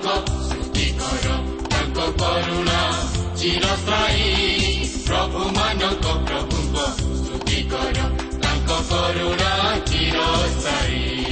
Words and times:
quanto 0.00 0.42
sul 0.48 0.70
piccolo, 0.70 1.44
quanto 1.68 2.14
corona 2.16 3.10
ci 3.36 3.58
nostrai, 3.58 5.02
troppo 5.04 5.50
magno 5.50 5.96
contro 5.98 6.46
un 6.50 6.70
po' 6.70 6.92
sul 6.96 7.40
piccolo, 7.44 8.14
quanto 8.40 8.84
corona 8.88 9.82
ci 9.84 10.10
nostrai. 10.10 11.22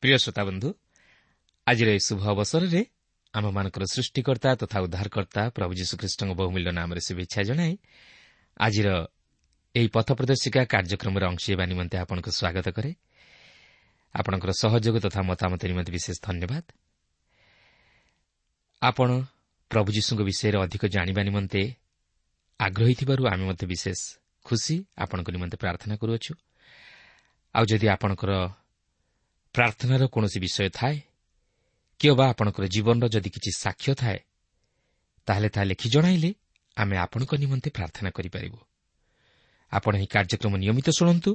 ପ୍ରିୟ 0.03 0.17
ଶ୍ରୋତା 0.19 0.43
ବନ୍ଧୁ 0.43 0.69
ଆଜିର 1.67 1.87
ଏହି 1.95 2.01
ଶୁଭ 2.03 2.21
ଅବସରରେ 2.35 2.81
ଆମମାନଙ୍କର 3.33 3.83
ସୃଷ୍ଟିକର୍ତ୍ତା 3.95 4.49
ତଥା 4.61 4.77
ଉଦ୍ଧାରକର୍ତ୍ତା 4.85 5.41
ପ୍ରଭୁ 5.55 5.71
ଯୀଶୁଖ୍ରୀଷ୍ଟଙ୍କ 5.79 6.31
ବହୁମୂଲ୍ୟ 6.39 6.71
ନାମରେ 6.79 7.01
ଶୁଭେଚ୍ଛା 7.07 7.41
ଜଣାଇ 7.49 7.73
ଆଜିର 8.59 8.87
ଏହି 9.75 9.87
ପଥ 9.95 10.07
ପ୍ରଦର୍ଶିକା 10.19 10.61
କାର୍ଯ୍ୟକ୍ରମରେ 10.73 11.25
ଅଂଶ 11.31 11.43
ହେବା 11.51 11.65
ନିମନ୍ତେ 11.71 11.95
ଆପଣଙ୍କୁ 12.03 12.29
ସ୍ୱାଗତ 12.39 12.67
କରେ। 12.77 12.91
ଆପଣଙ୍କର 14.15 14.51
ସହଯୋଗ 14.63 14.95
ତଥା 15.05 15.21
ମତାମତ 15.23 15.61
ନିମନ୍ତେ 15.71 15.91
ବିଶେଷ 15.97 16.17
ଧନ୍ୟବାଦ। 16.27 16.63
ଆପଣ 18.81 19.09
ପ୍ରଭୁ 19.71 19.89
ଯୀଶୁଙ୍କ 19.95 20.21
ବିଷୟରେ 20.29 20.57
ଅଧିକ 20.65 20.83
ଜାଣିବା 20.95 21.21
ନିମନ୍ତେ 21.29 21.61
ଆଗ୍ରହୀ 22.59 22.93
ଥିବାରୁ 22.99 23.21
ଆମେ 23.31 23.43
ମଧ୍ୟ 23.49 23.65
ବିଶେଷ 23.73 23.99
ଖୁସି 24.45 24.75
ଆପଣଙ୍କ 24.97 25.27
ନିମନ୍ତେ 25.35 25.57
ପ୍ରାର୍ଥନା 25.57 25.95
କରୁଅଛୁ। 25.95 26.33
ଆଉ 27.55 27.63
ଯଦି 27.65 27.87
ଆପଣଙ୍କର 27.95 28.31
ପ୍ରାର୍ଥନାର 29.55 30.03
କୌଣସି 30.13 30.39
ବିଷୟ 30.39 30.69
ଥାଏ? 30.69 30.97
କିମ୍ବା 31.99 32.15
ବା 32.19 32.25
ଆପଣଙ୍କର 32.33 32.65
ଜୀବନର 32.73 33.05
ଯଦି 33.07 33.29
କିଛି 33.29 33.51
ସାକ୍ଷ୍ୟ 33.63 33.93
ଥାଏ 34.01 34.19
ତାହେଲେ 35.27 35.49
ତାହା 35.53 35.65
ଲେଖି 35.71 35.87
ଜଣାଇଲେ 35.93 36.29
ଆମେ 36.77 36.95
ଆପଣଙ୍କ 37.05 37.31
ନିମନ୍ତେ 37.43 37.69
ପ୍ରାର୍ଥନା 37.77 38.09
କରିପାରିବୁ। 38.17 38.59
ଆପଣ 39.71 39.93
ଏହି 39.97 40.07
କାର୍ଯ୍ୟକ୍ରମ 40.15 40.53
ନିୟମିତ 40.63 40.87
ଶୁଣନ୍ତୁ 40.97 41.31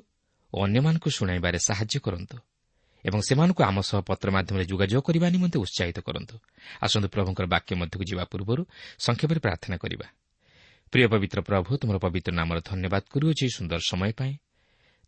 ଓ 0.53 0.57
ଅନ୍ୟମାନଙ୍କୁ 0.67 1.09
ଶୁଣାଇବାରେ 1.17 1.59
ସାହାଯ୍ୟ 1.69 1.99
କରନ୍ତୁ 2.07 2.37
ଏବଂ 3.05 3.21
ସେମାନଙ୍କୁ 3.29 3.63
ଆମ 3.71 3.79
ସହ 3.81 3.99
ପତ୍ର 4.09 4.29
ମାଧ୍ୟମରେ 4.37 4.65
ଯୋଗାଯୋଗ 4.71 5.03
କରିବା 5.07 5.27
ନିମନ୍ତେ 5.35 5.59
ଉତ୍ସାହିତ 5.65 5.99
କରନ୍ତୁ। 6.09 6.35
ଆସନ୍ତୁ 6.85 7.09
ପ୍ରଭୁଙ୍କର 7.15 7.47
ବାକ୍ୟ 7.55 7.73
ମଧ୍ୟକୁ 7.81 8.05
ଯିବା 8.11 8.25
ପୂର୍ବରୁ 8.33 8.63
ସଂକ୍ଷେପରେ 8.99 9.41
ପ୍ରାର୍ଥନା 9.47 9.77
କରିବା। 9.83 10.07
ପ୍ରିୟ 10.93 11.07
ପବିତ୍ର 11.13 11.39
ପ୍ରଭୁ 11.49 11.71
ତୁମର 11.81 11.97
ପବିତ୍ର 12.05 12.33
ନାମର 12.41 12.59
ଧନ୍ୟବାଦ 12.71 13.03
କରୁଅଛି 13.13 13.47
ସୁନ୍ଦର 13.57 13.81
ସମୟ 13.91 14.13
ପାଇଁ 14.19 14.33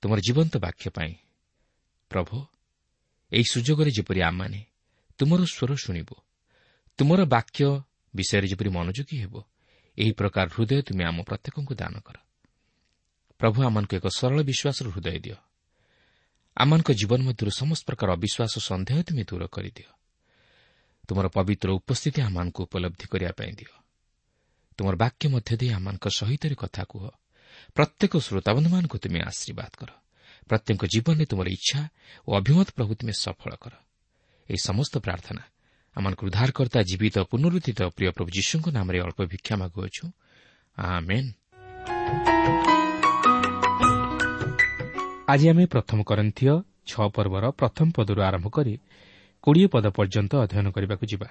ତୁମର 0.02 0.18
ଜୀବନ୍ତ 0.26 0.54
ବାକ୍ୟ 0.66 0.84
ପାଇଁ 0.96 1.12
ପ୍ରଭୁ 2.10 2.36
ଏହି 3.32 3.44
ସୁଯୋଗରେ 3.50 3.90
ଯେପରି 3.90 4.22
ଆମମାନେ 4.22 4.64
ତୁମର 5.18 5.44
ସ୍ୱର 5.44 5.76
ଶୁଣିବୁ 5.76 6.14
ତୁମର 6.98 7.24
ବାକ୍ୟ 7.24 7.80
ବିଷୟରେ 8.14 8.46
ଯେପରି 8.48 8.70
ମନୋଯୋଗୀ 8.70 9.16
ହେବ 9.16 9.42
ଏହି 9.98 10.12
ପ୍ରକାର 10.12 10.48
ହୃଦୟ 10.54 10.82
ତୁମେ 10.82 11.04
ଆମ 11.04 11.22
ପ୍ରତ୍ୟେକଙ୍କୁ 11.22 11.74
ଦାନ 11.74 11.98
କର। 11.98 12.16
ପ୍ରଭୁ 13.38 13.62
ଆମମାନଙ୍କୁ 13.62 13.96
ଏକ 13.96 14.06
ସରଳ 14.06 14.42
ବିଶ୍ୱାସର 14.42 14.88
ହୃଦୟ 14.88 15.18
ଦିଅ। 15.18 15.34
ଆମମାନଙ୍କ 16.56 16.90
ଜୀବନ 16.90 17.22
ମଧ୍ୟରୁ 17.22 17.50
ସମସ୍ତ 17.50 17.84
ପ୍ରକାର 17.86 18.12
ଅବିଶ୍ୱାସ 18.12 18.58
ସନ୍ଦେହ 18.58 19.02
ତୁମେ 19.02 19.24
ଦୂର 19.24 19.46
କରିଦିଅ। 19.46 19.90
ତୁମର 21.08 21.28
ପବିତ୍ର 21.28 21.70
ଉପସ୍ଥିତି 21.70 22.22
ଆମମାନଙ୍କୁ 22.22 22.62
ଉପଲବ୍ଧି 22.62 23.06
କରିବା 23.06 23.32
ପାଇଁ 23.32 23.52
ଦିଅ। 23.52 23.72
ତୁମର 24.76 24.96
ବାକ୍ୟ 24.96 25.28
ମଧ୍ୟ 25.28 25.56
ଦେଇ 25.56 25.70
ଆମମାନଙ୍କ 25.70 26.08
ସହିତ 26.08 26.54
କଥା 26.54 26.84
କୁହ। 26.84 27.08
ପ୍ରତ୍ୟେକ 27.74 28.16
ଶ୍ରୋତାବନ୍ଧୁମାନଙ୍କୁ 28.16 28.98
ତୁମେ 28.98 29.20
ଆଶୀର୍ବାଦ 29.20 29.70
କର। 29.78 29.99
ପ୍ରତ୍ୟେକ 30.48 30.80
ଜୀବନରେ 30.92 31.24
ତୁମର 31.30 31.48
ଇଚ୍ଛା 31.48 31.80
ଓ 32.26 32.30
ଅଭିମତ 32.40 32.68
ପ୍ରଭୁ 32.76 32.92
ତୁମେ 32.98 33.12
ସଫଳ 33.24 33.52
କର। 33.62 33.74
ଏହି 34.48 34.60
ସମସ୍ତ 34.68 34.94
ପ୍ରାର୍ଥନା 35.06 35.42
ଆମମାନଙ୍କୁ 35.96 36.22
ଉଦ୍ଧାରକର୍ତ୍ତା 36.28 36.80
ଜୀବିତ 36.90 37.16
ପୁନରୁଦ୍ଧିତ 37.30 37.80
ପ୍ରିୟ 37.96 38.10
ପ୍ରଭୁ 38.16 38.28
ଯୀଶୁଙ୍କ 38.36 38.66
ନାମରେ 38.76 38.98
ଅଳ୍ପ 39.04 39.20
ଭିକ୍ଷା 39.32 39.54
ମାଗୁଅଛୁ। 39.62 40.04
ଆଜି 45.30 45.46
ଆମେ 45.52 45.64
ପ୍ରଥମ 45.66 45.98
କରନ୍ଥୀୟ 46.10 46.54
ଛଅ 46.90 47.04
ପର୍ବର 47.16 47.44
ପ୍ରଥମ 47.60 47.86
ପଦରୁ 47.96 48.20
ଆରମ୍ଭ 48.28 48.46
କରି 48.56 48.74
କୋଡ଼ିଏ 49.44 49.66
ପଦ 49.74 49.84
ପର୍ଯ୍ୟନ୍ତ 49.96 50.32
ଅଧ୍ୟୟନ 50.44 50.66
କରିବାକୁ 50.74 51.04
ଯିବା। 51.12 51.28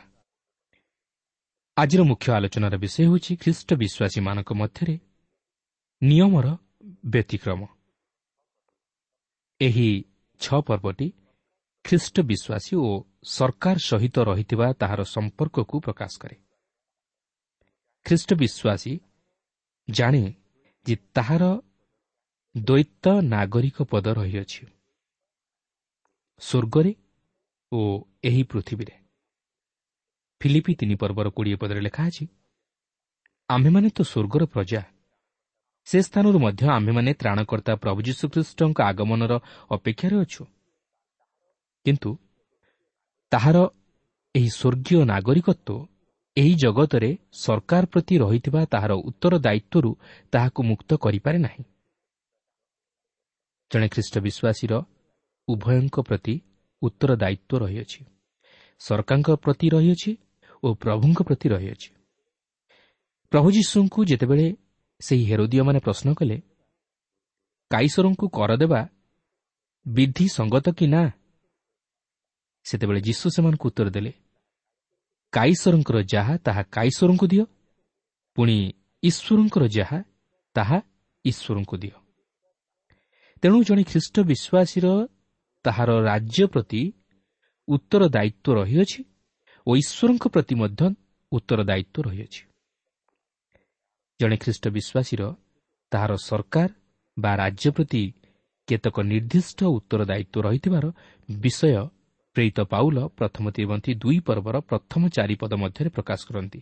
ଆଜିର 1.78 2.02
ମୁଖ୍ୟ 2.12 2.28
ଆଲୋଚନାର 2.38 2.76
ବିଷୟ 2.84 3.00
ହେଉଛି 3.08 3.32
ଖ୍ରୀଷ୍ଟ 3.42 3.70
ବିଶ୍ୱାସୀମାନଙ୍କ 3.82 4.50
ମଧ୍ୟରେ 4.62 4.96
ନିୟମର 6.02 6.48
ବ୍ୟତିକ୍ରମ। 7.14 7.62
ଏହି 9.62 9.90
ଛଅ 10.42 10.60
ପର୍ବଟି 10.62 11.08
ଖ୍ରୀଷ୍ଟ 11.86 12.16
ବିଶ୍ୱାସୀ 12.30 12.74
ଓ 12.86 12.90
ସରକାର 13.36 13.78
ସହିତ 13.90 14.16
ରହିଥିବା 14.30 14.68
ତାହାର 14.82 15.02
ସମ୍ପର୍କକୁ 15.16 15.76
ପ୍ରକାଶ 15.86 16.12
କରେ। 16.22 16.36
ଖ୍ରୀଷ୍ଟ 18.06 18.30
ବିଶ୍ୱାସୀ 18.42 18.94
ଜାଣେ 19.88 20.24
ଯେ 20.86 20.96
ତାହାର 21.16 21.44
ଦ୍ୱୈତ 22.56 23.06
ନାଗରିକ 23.34 23.78
ପଦ 23.92 24.06
ରହିଅଛି 24.20 24.64
ସ୍ୱର୍ଗରେ 26.42 26.92
ଓ 27.72 27.80
ଏହି 28.24 28.44
ପୃଥିବୀରେ। 28.44 28.96
ଫିଲିପି 30.42 30.74
ତିନି 30.80 30.96
ପର୍ବର 30.96 31.28
କୋଡ଼ିଏ 31.36 31.58
ପଦରେ 31.62 31.82
ଲେଖା 31.88 32.04
ଅଛି 32.10 32.26
ଆମ୍ଭେମାନେ 33.50 33.90
ତ 33.90 34.00
ସ୍ୱର୍ଗର 34.02 34.44
ପ୍ରଜା 34.46 34.82
ସେ 35.90 36.02
ସ୍ଥାନରୁ 36.02 36.40
ମଧ୍ୟ 36.40 36.70
ଆମ୍ଭେମାନେ 36.70 37.14
ତ୍ରାଣକର୍ତ୍ତା 37.14 37.76
ପ୍ରଭୁ 37.76 38.00
ଯୀଶୁଖ୍ରୀଷ୍ଟଙ୍କ 38.02 38.82
ଆଗମନର 38.82 39.34
ଅପେକ୍ଷାରେ 39.72 40.16
ଅଛୁ। 40.18 40.44
କିନ୍ତୁ 41.86 42.18
ତାହାର 43.32 43.58
ଏହି 44.36 44.50
ସ୍ୱର୍ଗୀୟ 44.50 45.06
ନାଗରିକତ୍ୱ 45.06 45.88
ଏହି 46.38 46.54
ଜଗତରେ 46.56 47.18
ସରକାର 47.34 47.86
ପ୍ରତି 47.86 48.16
ରହିଥିବା 48.18 48.66
ତାହାର 48.66 48.92
ଉତ୍ତର 48.94 49.34
ଦାୟିତ୍ୱରୁ 49.38 49.92
ତାହାକୁ 50.32 50.64
ମୁକ୍ତ 50.64 50.90
କରିପାରେ 50.96 51.38
ନାହିଁ। 51.38 51.64
ଜଣେ 53.72 53.88
ଖ୍ରୀଷ୍ଟ 53.88 54.16
ବିଶ୍ୱାସୀର 54.20 54.74
ଉଭୟଙ୍କ 55.48 55.96
ପ୍ରତି 56.02 56.36
ଉତ୍ତର 56.82 57.12
ଦାୟିତ୍ୱ 57.16 57.60
ରହିଅଛି। 57.60 58.02
ସରକାରଙ୍କ 58.80 59.30
ପ୍ରତି 59.36 59.68
ରହିଅଛି 59.70 60.12
ଓ 60.64 60.68
ପ୍ରଭୁଙ୍କ 60.74 61.20
ପ୍ରତି 61.24 61.48
ରହିଅଛି। 61.50 61.90
ପ୍ରଭୁ 63.32 63.48
ଯୀଶୁଙ୍କୁ 63.52 64.00
ଯେତେବେଳେ 64.06 64.56
ସେହି 65.00 65.24
ହେରୋଦିଓମାନେ 65.30 65.80
ପ୍ରଶ୍ନ 65.80 66.08
କଲେ 66.14 66.38
କାଇଶ୍ୱରଙ୍କୁ 67.72 68.26
କର 68.38 68.52
ଦେବା 68.62 68.82
ବିଧି 69.86 70.26
ସଙ୍ଗତ 70.38 70.68
କି 70.78 70.86
ନା? 70.88 71.04
ସେତେବେଳେ 72.66 73.02
ଯୀଶୁ 73.02 73.26
ସେମାନଙ୍କୁ 73.36 73.66
ଉତ୍ତର 73.70 73.88
ଦେଲେ 73.96 74.12
କାଇଶ୍ୱରଙ୍କର 75.34 75.98
ଯାହା 76.14 76.34
ତାହା 76.46 76.62
କାଇଶ୍ୱରଙ୍କୁ 76.76 77.26
ଦିଅ। 77.32 77.46
ପୁଣି 78.38 78.58
ଈଶ୍ୱରଙ୍କର 79.04 79.64
ଯାହା 79.78 80.00
ତାହା 80.56 80.78
ଈଶ୍ୱରଙ୍କୁ 81.26 81.76
ଦିଅ। 81.78 81.96
ତେଣୁ 83.44 83.58
ଜଣେ 83.64 83.84
ଖ୍ରୀଷ୍ଟ 83.92 84.16
ବିଶ୍ୱାସୀର 84.30 84.88
ତାହାର 85.66 85.90
ରାଜ୍ୟ 86.10 86.44
ପ୍ରତି 86.54 86.82
ଉତ୍ତର 87.68 88.02
ଦାୟିତ୍ୱ 88.16 88.56
ରହିଅଛି 88.60 89.02
ଓ 89.68 89.72
ଈଶ୍ୱରଙ୍କ 89.82 90.24
ପ୍ରତି 90.34 90.54
ମଧ୍ୟ 90.62 90.82
ଉତ୍ତର 91.32 91.60
ଦାୟିତ୍ୱ 91.70 92.06
ରହିଅଛି। 92.08 92.42
ଜଣେ 94.20 94.36
ଖ୍ରୀଷ୍ଟ 94.38 94.66
ବିଶ୍ୱାସୀର 94.76 95.22
ତାହାର 95.92 96.12
ସରକାର 96.28 96.70
ବା 97.18 97.32
ରାଜ୍ୟ 97.42 97.70
ପ୍ରତି 97.76 98.04
କେତେକ 98.68 98.98
ନିର୍ଦ୍ଦିଷ୍ଟ 99.12 99.60
ଉତ୍ତର 99.78 100.02
ଦାୟିତ୍ୱ 100.12 100.44
ରହିଥିବାର 100.46 100.86
ବିଷୟ 101.30 101.72
ପ୍ରେରିତ 102.36 102.60
ପାଉଲ 102.74 102.98
ପ୍ରଥମ 103.18 103.46
ତିବନ୍ତୀ 103.58 103.92
ଦୁଇ 104.04 104.20
ପର୍ବର 104.28 104.56
ପ୍ରଥମ 104.70 105.02
ଚାରିପଦ 105.16 105.52
ମଧ୍ୟରେ 105.64 105.90
ପ୍ରକାଶ 105.90 106.20
କରନ୍ତି। 106.30 106.60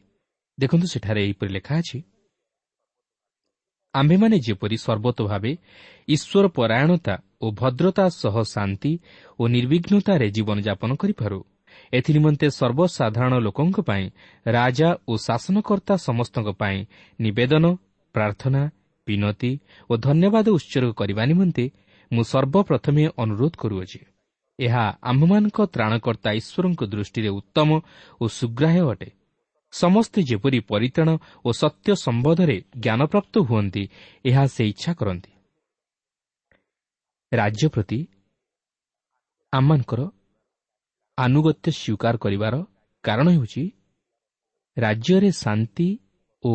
ଦେଖନ୍ତୁ 0.58 0.88
ସେଠାରେ 0.94 1.22
ଏହିପରି 1.26 1.52
ଲେଖା 1.58 1.74
ଅଛି 1.82 2.00
ଆମ୍ଭେମାନେ 3.94 4.38
ଯେପରି 4.48 4.78
ସର୍ବତ 4.78 5.18
ଭାବେ 5.30 5.52
ଈଶ୍ୱର 6.08 6.46
ପରାୟଣତା 6.58 7.16
ଓ 7.44 7.46
ଭଦ୍ରତା 7.52 8.06
ସହ 8.22 8.36
ଶାନ୍ତି 8.54 8.92
ଓ 9.40 9.44
ନିର୍ବିଘ୍ନତାରେ 9.48 10.28
ଜୀବନଯାପନ 10.30 10.92
କରିପାରୁ 11.02 11.40
ଏଥିନିମନ୍ତେ 11.94 12.48
ସର୍ବସାଧାରଣ 12.50 13.34
ଲୋକଙ୍କ 13.40 13.78
ପାଇଁ 13.82 14.10
ରାଜା 14.46 14.90
ଓ 15.08 15.14
ଶାସନକର୍ତ୍ତା 15.18 15.96
ସମସ୍ତଙ୍କ 15.98 16.50
ପାଇଁ 16.52 16.86
ନିବେଦନ 17.20 17.66
ପ୍ରାର୍ଥନା 18.14 18.62
ବିନତି 19.08 19.60
ଓ 19.90 19.98
ଧନ୍ୟବାଦ 19.98 20.46
ଉତ୍ସର୍ଗ 20.50 20.92
କରିବା 20.94 21.24
ନିମନ୍ତେ 21.26 21.66
ମୁଁ 22.12 22.24
ସର୍ବପ୍ରଥମେ 22.24 23.04
ଅନୁରୋଧ 23.18 23.54
କରୁଅଛି। 23.58 24.00
ଏହା 24.60 24.98
ଆମ୍ଭମାନଙ୍କ 25.02 25.58
ତ୍ରାଣକର୍ତ୍ତା 25.66 26.32
ଈଶ୍ୱରଙ୍କ 26.32 26.82
ଦୃଷ୍ଟିରେ 26.84 27.30
ଉତ୍ତମ 27.30 27.70
ଓ 28.22 28.28
ସୁଗ୍ରାହ୍ୟ 28.28 28.82
ଅଟେ। 28.92 29.10
ସମସ୍ତେ 29.72 30.20
ଯେପରି 30.24 30.60
ପରିତ୍ରାଣ 30.60 31.10
ଓ 31.46 31.50
ସତ୍ୟ 31.52 31.96
ସମ୍ବନ୍ଧରେ 31.96 32.62
ଜ୍ଞାନପ୍ରାପ୍ତ 32.80 33.34
ହୁଅନ୍ତି 33.40 33.84
ଏହା 34.26 34.44
ସେ 34.48 34.64
ଇଚ୍ଛା 34.68 34.94
କରନ୍ତି। 34.94 35.32
ରାଜ୍ୟ 37.34 37.68
ପ୍ରତି 37.70 38.08
ଆମମାନଙ୍କର 39.54 40.02
ଆନୁଗତ୍ୟ 41.18 41.72
ସ୍ୱୀକାର 41.72 42.18
କରିବାର 42.18 42.56
କାରଣ 43.04 43.28
ହେଉଛି 43.30 43.64
ରାଜ୍ୟରେ 44.78 45.32
ଶାନ୍ତି 45.32 45.90
ଓ 46.44 46.52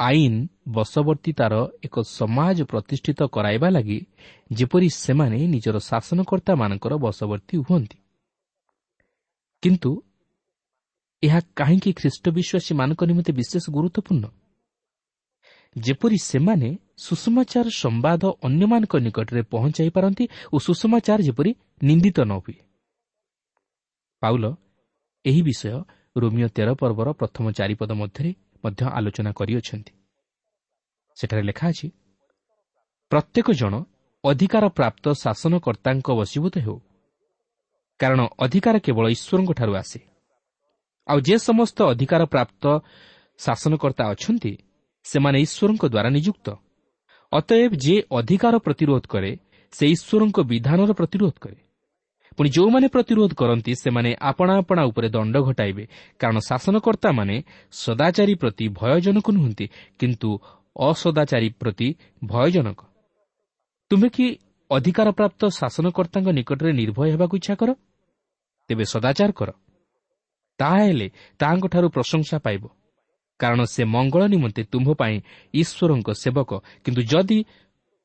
ଆଇନ 0.00 0.34
ବଶବର୍ତ୍ତୀତାର 0.68 1.54
ଏକ 1.84 1.94
ସମାଜ 2.18 2.56
ପ୍ରତିଷ୍ଠିତ 2.62 3.20
କରାଇବା 3.34 3.68
ଲାଗି 3.70 3.98
ଯେପରି 4.52 4.88
ସେମାନେ 4.88 5.38
ନିଜର 5.46 5.76
ଶାସନକର୍ତ୍ତାମାନଙ୍କର 5.78 6.92
ବଶବର୍ତ୍ତୀ 6.96 7.56
ହୁଅନ୍ତି। 7.58 7.98
କିନ୍ତୁ 9.62 9.90
ଏହା 11.22 11.40
କାହିଁକି 11.56 11.90
ଖ୍ରୀଷ୍ଟ 11.92 12.24
ବିଶ୍ୱାସୀମାନଙ୍କ 12.28 13.00
ନିମନ୍ତେ 13.04 13.32
ବିଶେଷ 13.32 13.64
ଗୁରୁତ୍ୱପୂର୍ଣ୍ଣ? 13.70 14.24
ଯେପରି 15.76 16.18
ସେମାନେ 16.22 16.68
ସୁଷମାଚାର 16.96 17.66
ସମ୍ବାଦ 17.82 18.22
ଅନ୍ୟମାନଙ୍କ 18.42 18.92
ନିକଟରେ 18.96 19.42
ପହଞ୍ଚାଇ 19.42 19.90
ପାରନ୍ତି 19.90 20.24
ଓ 20.52 20.56
ସୁଷମାଚାର 20.58 21.18
ଯେପରି 21.22 21.50
ନିନ୍ଦିତ 21.82 22.18
ନ 22.20 22.32
ହୁଏ। 22.38 22.67
ପାଉଲ 24.22 24.44
ଏହି 25.24 25.40
ବିଷୟ 25.42 25.72
ରୋମିଓ 26.16 26.48
ତେର 26.56 26.68
ପର୍ବର 26.80 27.08
ପ୍ରଥମ 27.20 27.44
ଚାରିପଦ 27.58 27.90
ମଧ୍ୟରେ 28.00 28.30
ମଧ୍ୟ 28.64 28.82
ଆଲୋଚନା 28.98 29.30
କରିଅଛନ୍ତି। 29.38 29.92
ସେଠାରେ 31.16 31.42
ଲେଖା 31.42 31.66
ଅଛି 31.72 31.88
ପ୍ରତ୍ୟେକ 33.12 33.48
ଜଣ 33.60 33.74
ଅଧିକାର 34.24 34.64
ପ୍ରାପ୍ତ 34.68 35.04
ଶାସନକର୍ତ୍ତାଙ୍କ 35.22 36.08
ବଶୀଭୂତ 36.20 36.54
ହେଉ 36.66 36.78
କାରଣ 38.00 38.20
ଅଧିକାର 38.44 38.76
କେବଳ 38.78 39.04
ଈଶ୍ୱରଙ୍କଠାରୁ 39.14 39.72
ଆସେ। 39.82 40.00
ଆଉ 41.06 41.18
ଯେ 41.20 41.36
ସମସ୍ତ 41.38 41.78
ଅଧିକାର 41.92 42.22
ପ୍ରାପ୍ତ 42.24 42.64
ଶାସନକର୍ତ୍ତା 43.38 44.04
ଅଛନ୍ତି 44.12 44.52
ସେମାନେ 45.04 45.38
ଈଶ୍ୱରଙ୍କ 45.46 45.84
ଦ୍ୱାରା 45.94 46.10
ନିଯୁକ୍ତ। 46.16 46.46
ଅତଏବ 47.32 47.72
ଯେ 47.84 47.94
ଅଧିକାର 48.18 48.54
ପ୍ରତିରୋଧ 48.66 49.04
କରେ 49.12 49.32
ସେ 49.72 49.84
ଈଶ୍ୱରଙ୍କ 49.94 50.36
ବିଧାନର 50.50 50.90
ପ୍ରତିରୋଧ 50.92 51.34
କରେ। 51.44 51.67
ପୁଣି 52.38 52.50
ଯେଉଁମାନେ 52.50 52.88
ପ୍ରତିରୋଧ 52.88 53.34
କରନ୍ତି 53.34 53.74
ସେମାନେ 53.74 54.16
ଆପଣା 54.20 54.58
ଆପଣା 54.58 54.82
ଉପରେ 54.84 55.08
ଦଣ୍ଡ 55.08 55.36
ଘଟାଇବେ। 55.38 55.88
କାରଣ 56.18 56.38
ଶାସନକର୍ତ୍ତାମାନେ 56.38 57.42
ସଦାଚାରୀ 57.72 58.34
ପ୍ରତି 58.34 58.68
ଭୟଜନକ 58.68 59.30
ନୁହନ୍ତି 59.30 59.68
କିନ୍ତୁ 59.98 60.38
ଅସଦାଚାରୀ 60.78 61.48
ପ୍ରତି 61.48 61.94
ଭୟଜନକ। 62.24 62.80
ତୁମେ 63.90 64.08
କି 64.08 64.38
ଅଧିକାରପ୍ରାପ୍ତ 64.70 65.46
ଶାସନକର୍ତ୍ତାଙ୍କ 65.46 66.28
ନିକଟରେ 66.28 66.72
ନିର୍ଭୟ 66.72 67.10
ହେବାକୁ 67.10 67.36
ଇଚ୍ଛା 67.36 67.54
କର? 67.54 67.74
ତେବେ 68.68 68.84
ସଦାଚାର 68.84 69.32
କର। 69.32 69.50
ତାହାହେଲେ 70.58 71.10
ତାହାଙ୍କଠାରୁ 71.38 71.88
ପ୍ରଶଂସା 71.88 72.38
ପାଇବ। 72.38 72.68
କାରଣ 73.38 73.64
ସେ 73.64 73.84
ମଙ୍ଗଳ 73.84 74.22
ନିମନ୍ତେ 74.26 74.62
ତୁମ୍ଭ 74.62 74.94
ପାଇଁ 74.94 75.20
ଈଶ୍ୱରଙ୍କ 75.54 76.08
ସେବକ। 76.10 76.50
କିନ୍ତୁ 76.84 77.02
ଯଦି 77.02 77.44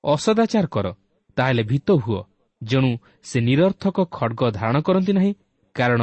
ଅସଦାଚାର 0.03 0.65
କର 0.65 0.93
ତାହେଲେ 1.35 1.63
ଭୀତ 1.63 1.91
ହୁଅ। 1.91 2.32
ଯେଣୁ 2.69 2.89
ସେ 3.23 3.37
ନିରର୍ଥକ 3.47 3.97
ଖଡ଼ଗ 4.17 4.41
ଧାରଣ 4.57 4.77
କରନ୍ତି 4.87 5.11
ନାହିଁ 5.17 5.31
କାରଣ 5.75 6.01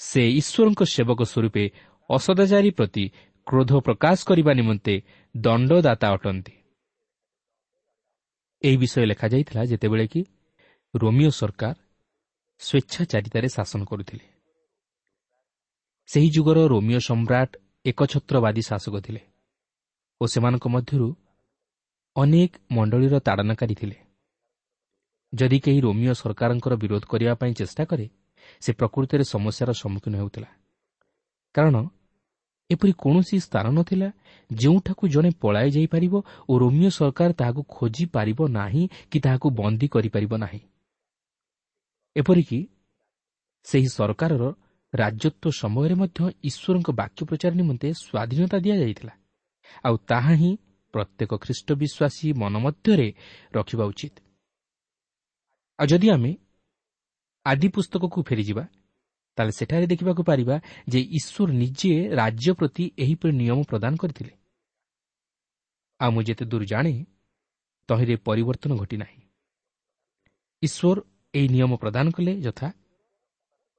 ସେ 0.00 0.22
ଈଶ୍ୱରଙ୍କ 0.40 0.80
ସେବକ 0.94 1.20
ସ୍ୱରୂପେ 1.32 1.64
ଅସଦାଚାରୀ 2.10 2.70
ପ୍ରତି 2.78 3.04
କ୍ରୋଧ 3.46 3.72
ପ୍ରକାଶ 3.86 4.18
କରିବା 4.28 4.52
ନିମନ୍ତେ 4.58 4.94
ଦଣ୍ଡଦାତା 5.34 6.08
ଅଟନ୍ତି। 6.16 6.54
ଏହି 8.62 8.76
ବିଷୟ 8.76 9.04
ଲେଖାଯାଇଥିଲା 9.10 9.62
ଯେତେବେଳେ 9.64 10.06
କି 10.12 10.20
ରୋମିଓ 10.94 11.30
ସରକାର 11.40 11.74
ସ୍ୱେଚ୍ଛାଚାରିତାରେ 12.60 13.48
ଶାସନ 13.56 13.80
କରୁଥିଲେ। 13.84 14.24
ସେହି 16.08 16.28
ଯୁଗର 16.36 16.58
ରୋମିଓ 16.72 17.00
ସମ୍ରାଟ 17.08 17.50
ଏକଛତ୍ରବାଦୀ 17.84 18.62
ଶାସକ 18.70 18.94
ଥିଲେ 19.06 19.22
ଓ 20.20 20.24
ସେମାନଙ୍କ 20.32 20.64
ମଧ୍ୟରୁ 20.74 21.08
ଅନେକ 22.16 22.52
ମଣ୍ଡଳୀର 22.70 23.14
ତାଡ଼ନାକାରୀ 23.26 23.74
ଥିଲେ। 23.74 23.96
ଯଦି 25.32 25.58
କେହି 25.58 25.80
ରୋମିଓ 25.80 26.12
ସରକାରଙ୍କର 26.12 26.74
ବିରୋଧ 26.74 27.04
କରିବା 27.04 27.34
ପାଇଁ 27.34 27.52
ଚେଷ୍ଟା 27.54 27.84
କରେ 27.84 28.06
ସେ 28.62 28.70
ପ୍ରକୃତିରେ 28.72 29.24
ସମସ୍ୟାର 29.24 29.70
ସମ୍ମୁଖୀନ 29.72 30.14
ହେଉଥିଲା। 30.16 30.48
କାରଣ 31.54 31.76
ଏପରି 32.70 32.92
କୌଣସି 32.98 33.36
ସ୍ଥାନ 33.40 33.66
ନଥିଲା 33.70 34.08
ଯେଉଁଠାକୁ 34.50 35.08
ଜଣେ 35.08 35.30
ପଳାଇ 35.40 35.68
ଯାଇପାରିବ 35.70 36.14
ଓ 36.48 36.52
ରୋମିଓ 36.58 36.90
ସରକାର 36.90 37.30
ତାହାକୁ 37.32 37.62
ଖୋଜି 37.68 38.04
ପାରିବ 38.06 38.40
ନାହିଁ 38.48 38.84
କି 39.10 39.18
ତାହାକୁ 39.20 39.46
ବନ୍ଦୀ 39.50 39.86
କରିପାରିବ 39.88 40.32
ନାହିଁ। 40.36 40.60
ଏପରିକି 42.16 42.58
ସେହି 43.66 43.88
ସରକାରର 43.88 44.44
ରାଜତ୍ୱ 44.92 45.50
ସମୟରେ 45.52 45.94
ମଧ୍ୟ 45.94 46.18
ଈଶ୍ୱରଙ୍କ 46.44 46.88
ବାକ୍ୟ 46.90 47.20
ପ୍ରଚାର 47.24 47.52
ନିମନ୍ତେ 47.54 47.88
ସ୍ୱାଧୀନତା 47.92 48.58
ଦିଆଯାଇଥିଲା। 48.58 49.12
ଆଉ 49.84 49.96
ତାହା 50.08 50.32
ହିଁ 50.34 50.50
ପ୍ରତ୍ୟେକ 50.94 51.32
ଖ୍ରୀଷ୍ଟ 51.44 51.68
ବିଶ୍ୱାସୀ 51.72 52.26
ମନ 52.32 52.54
ମଧ୍ୟରେ 52.58 53.08
ରଖିବା 53.54 53.84
ଉଚିତ। 53.84 54.14
ଆଉ 55.82 55.86
ଯଦି 55.86 56.08
ଆମେ 56.10 56.32
ଆଦି 57.46 57.68
ପୁସ୍ତକକୁ 57.68 58.18
ଫେରିଯିବା 58.22 58.64
ତାହେଲେ 59.38 59.52
ସେଠାରେ 59.52 59.86
ଦେଖିବାକୁ 59.86 60.22
ପାରିବା 60.22 60.56
ଯେ 60.88 61.00
ଈଶ୍ୱର 61.18 61.48
ନିଜେ 61.52 61.92
ରାଜ୍ୟ 62.14 62.50
ପ୍ରତି 62.54 62.84
ଏହିପରି 62.98 63.32
ନିୟମ 63.32 63.58
ପ୍ରଦାନ 63.70 63.92
କରିଥିଲେ 63.96 64.32
ଆଉ 66.00 66.10
ମୁଁ 66.14 66.22
ଯେତେ 66.22 66.44
ଦୂର 66.44 66.62
ଜାଣେ 66.64 66.94
ତହିଁରେ 67.88 68.14
ପରିବର୍ତ୍ତନ 68.26 68.72
ଘଟିନାହିଁ 68.82 69.20
ଈଶ୍ୱର 70.62 70.96
ଏହି 71.34 71.48
ନିୟମ 71.48 71.72
ପ୍ରଦାନ 71.76 72.06
କଲେ 72.10 72.32
ଯଥା 72.40 72.68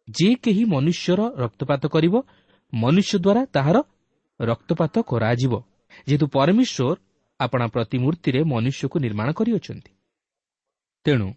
ଯେ 0.08 0.30
କେହି 0.36 0.64
ମନୁଷ୍ୟର 0.66 1.22
ରକ୍ତପାତ 1.36 1.84
କରିବ 1.88 2.16
ମନୁଷ୍ୟ 2.74 3.16
ଦ୍ୱାରା 3.20 3.42
ତାହାର 3.46 3.78
ରକ୍ତପାତ 4.40 4.96
କରାଯିବ। 5.02 5.54
ଯେହେତୁ 6.08 6.26
ପରମେଶ୍ୱର 6.28 6.96
ଆପଣା 7.40 7.66
ପ୍ରତିମୂର୍ତ୍ତିରେ 7.68 8.40
ମନୁଷ୍ୟକୁ 8.44 8.98
ନିର୍ମାଣ 9.00 9.28
କରିଅଛନ୍ତି। 9.32 9.92
ତେଣୁ 11.06 11.28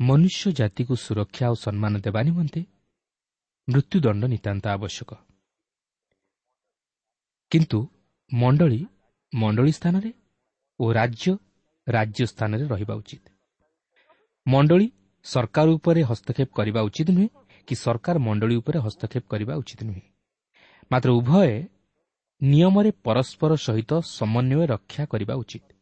ମନୁଷ୍ୟ 0.00 0.52
ଜାତିକୁ 0.52 0.96
ସୁରକ୍ଷା 0.96 1.50
ଓ 1.50 1.54
ସମ୍ମାନ 1.54 1.98
ଦେବା 1.98 2.22
ନିମନ୍ତେ 2.22 2.64
ମୃତ୍ୟୁଦଣ୍ଡ 3.68 4.24
ନିତାନ୍ତ 4.24 4.68
ଆବଶ୍ୟକ। 4.68 5.10
କିନ୍ତୁ 7.50 7.88
ମଣ୍ଡଳୀ 8.32 8.86
ମଣ୍ଡଳୀ 9.34 9.72
ସ୍ଥାନରେ 9.72 10.12
ଓ 10.80 10.92
ରାଜ୍ୟ 10.92 11.36
ରାଜ୍ୟ 11.88 12.26
ସ୍ଥାନରେ 12.26 12.64
ରହିବା 12.68 12.94
ଉଚିତ। 12.94 13.24
ମଣ୍ଡଳୀ 14.46 14.90
ସରକାର 15.24 15.66
ଉପରେ 15.70 16.02
ହସ୍ତକ୍ଷେପ 16.02 16.50
କରିବା 16.54 16.80
ଉଚିତ 16.82 17.10
ନୁହେଁ 17.10 17.28
କି 17.66 17.74
ସରକାର 17.74 18.18
ମଣ୍ଡଳୀ 18.18 18.56
ଉପରେ 18.56 18.78
ହସ୍ତକ୍ଷେପ 18.78 19.24
କରିବା 19.28 19.54
ଉଚିତ 19.56 19.80
ନୁହେଁ। 19.82 20.02
ମାତ୍ର 20.92 21.10
ଉଭୟ 21.10 21.50
ନିୟମରେ 22.42 22.90
ପରସ୍ପର 23.04 23.56
ସହିତ 23.56 23.92
ସମନ୍ୱୟ 24.00 24.66
ରକ୍ଷା 24.66 25.06
କରିବା 25.06 25.34
ଉଚିତ। 25.34 25.79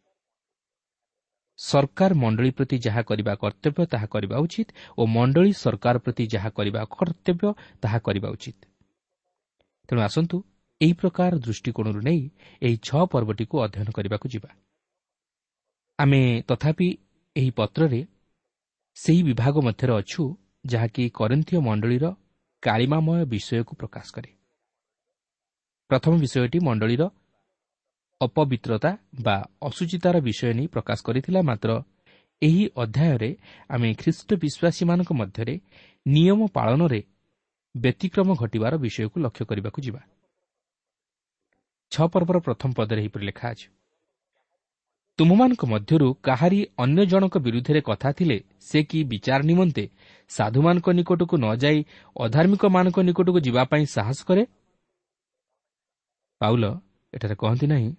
ସରକାର 1.59 2.15
ମଣ୍ଡଳୀ 2.15 2.51
ପ୍ରତି 2.51 2.77
ଯାହା 2.79 3.03
କରିବା 3.03 3.33
କର୍ତ୍ତବ୍ୟ 3.35 3.87
ତାହା 3.87 4.07
କରିବା 4.07 4.37
ଉଚିତ 4.39 4.69
ଓ 4.99 5.07
ମଣ୍ଡଳୀ 5.07 5.53
ସରକାର 5.53 5.99
ପ୍ରତି 5.99 6.25
ଯାହା 6.27 6.51
କରିବା 6.51 6.81
କର୍ତ୍ତବ୍ୟ 6.85 7.55
ତାହା 7.83 7.99
କରିବା 7.99 8.29
ଉଚିତ। 8.29 8.59
ତେଣୁ 9.89 10.01
ଆସନ୍ତୁ 10.01 10.37
ଏହି 10.81 10.93
ପ୍ରକାର 10.93 11.33
ଦୃଷ୍ଟିକୋଣରୁ 11.39 12.01
ନେଇ 12.01 12.23
ଏହି 12.63 12.77
ଛଅ 12.83 13.03
ପର୍ବଟିକୁ 13.07 13.55
ଅଧ୍ୟୟନ 13.63 13.89
କରିବାକୁ 13.91 14.27
ଯିବା। 14.29 14.51
ଆମେ 15.99 16.43
ତଥାପି 16.49 16.89
ଏହି 17.37 17.51
ପତ୍ରରେ 17.51 18.01
ସେହି 18.97 19.23
ବିଭାଗ 19.23 19.55
ମଧ୍ୟରେ 19.59 19.93
ଅଛୁ 19.93 20.23
ଯାହାକି 20.67 21.03
କରିନ୍ଥୀୟ 21.11 21.59
ମଣ୍ଡଳୀର 21.61 22.07
କାଳିମାମୟ 22.63 23.25
ବିଷୟକୁ 23.25 23.73
ପ୍ରକାଶ 23.77 24.07
କରେ। 24.15 24.31
ପ୍ରଥମ 25.91 26.13
ବିଷୟଟି 26.19 26.59
ମଣ୍ଡଳୀର 26.59 27.03
ଅପବିତ୍ରତା 28.21 28.91
ବା 29.23 29.37
ଅସୁଚିତାର 29.63 30.17
ବିଷୟ 30.21 30.53
ନେଇ 30.53 30.67
ପ୍ରକାଶ 30.67 30.99
କରିଥିଲା 31.07 31.41
ମାତ୍ର। 31.43 31.71
ଏହି 32.43 32.65
ଅଧ୍ୟାୟରେ 32.83 33.31
ଆମେ 33.69 33.89
ଖ୍ରୀଷ୍ଟ 33.95 34.31
ବିଶ୍ୱାସୀମାନଙ୍କ 34.43 35.11
ମଧ୍ୟରେ 35.21 35.55
ନିୟମ 36.07 36.41
ପାଳନରେ 36.57 37.01
ବ୍ୟତିକ୍ରମ 37.75 38.29
ଘଟିବାର 38.35 38.73
ବିଷୟକୁ 38.85 39.17
ଲକ୍ଷ୍ୟ 39.21 39.45
କରିବାକୁ 39.51 39.79
ଯିବା। 39.87 40.01
ଛଅ 41.93 42.07
ପର୍ବର 42.13 42.37
ପ୍ରଥମ 42.39 42.71
ପଦରେ 42.79 43.01
ଏହିପରି 43.03 43.25
ଲେଖା 43.27 43.47
ଅଛି। 43.51 43.67
ତୁମମାନଙ୍କ 45.19 45.63
ମଧ୍ୟରୁ 45.67 46.09
କାହାରି 46.23 46.61
ଅନ୍ୟ 46.79 47.01
ଜଣଙ୍କ 47.07 47.37
ବିରୁଦ୍ଧରେ 47.39 47.81
କଥା 47.81 48.11
ଥିଲେ 48.13 48.37
ସେ 48.61 48.79
କି 48.83 48.99
ବିଚାର 49.05 49.41
ନିମନ୍ତେ 49.43 49.85
ସାଧୁମାନଙ୍କ 50.31 50.89
ନିକଟକୁ 50.99 51.35
ନ 51.37 51.47
ଯାଇ 51.63 51.79
ଅଧାର୍ମିକମାନଙ୍କ 52.17 52.99
ନିକଟକୁ 53.09 53.39
ଯିବା 53.47 53.63
ପାଇଁ 53.65 53.85
ସାହସ 53.87 54.19
କରେ? 54.29 54.45
ପାଉଲ 56.41 56.65
ଏଠାରେ 57.15 57.35
କହନ୍ତି 57.35 57.67
ନାହିଁ 57.67 57.91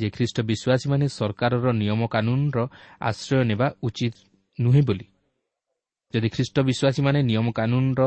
ଯେ 0.00 0.08
ଖ୍ରୀଷ୍ଟ 0.10 0.36
ବିଶ୍ୱାସୀମାନେ 0.50 1.06
ସରକାରର 1.18 1.66
ନିୟମ 1.80 2.00
କାନୁନର 2.14 2.58
ଆଶ୍ରୟ 3.00 3.42
ନେବା 3.50 3.66
ଉଚିତ 3.86 4.14
ନୁହେଁ 4.58 4.82
ବୋଲି। 4.88 5.06
ଯଦି 6.14 6.28
ଖ୍ରୀଷ୍ଟ 6.34 6.56
ବିଶ୍ୱାସୀମାନେ 6.68 7.18
ନିୟମ 7.22 7.46
କାନୁନର 7.58 8.00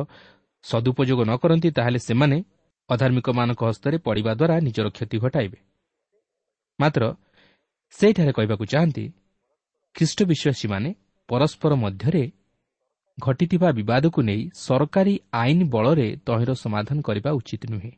ସଦୁପଯୋଗ 0.65 1.19
ନ 1.29 1.31
କରନ୍ତି 1.38 1.69
ତାହେଲେ 1.77 2.00
ସେମାନେ 2.00 2.38
ଅଧାର୍ମିକମାନଙ୍କ 2.89 3.62
ହସ୍ତରେ 3.69 3.97
ପଡ଼ିବା 3.97 4.31
ଦ୍ୱାରା 4.39 4.55
ନିଜର 4.59 4.88
କ୍ଷତି 4.95 5.17
ଘଟାଇବେ। 5.23 5.59
ମାତ୍ର 6.79 7.03
ସେଠାରେ 7.93 8.31
କହିବାକୁ 8.38 8.63
ଚାହାନ୍ତି 8.65 9.05
ଖ୍ରୀଷ୍ଟ 9.95 10.19
ବିଶ୍ୱାସୀମାନେ 10.31 10.89
ପରସ୍ପର 11.29 11.71
ମଧ୍ୟରେ 11.75 12.23
ଘଟିଥିବା 13.17 13.69
ବିବାଦକୁ 13.71 14.19
ନେଇ 14.21 14.41
ସରକାରୀ 14.55 15.15
ଆଇନ 15.33 15.59
ବଳରେ 15.69 16.07
ତହିଁର 16.25 16.51
ସମାଧାନ 16.63 16.97
କରିବା 17.01 17.29
ଉଚିତ 17.31 17.63
ନୁହେଁ। 17.69 17.91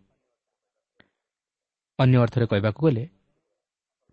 ଅନ୍ୟ 1.99 2.15
ଅର୍ଥରେ 2.17 2.45
କହିବାକୁ 2.45 2.79
ଗଲେ 2.85 3.03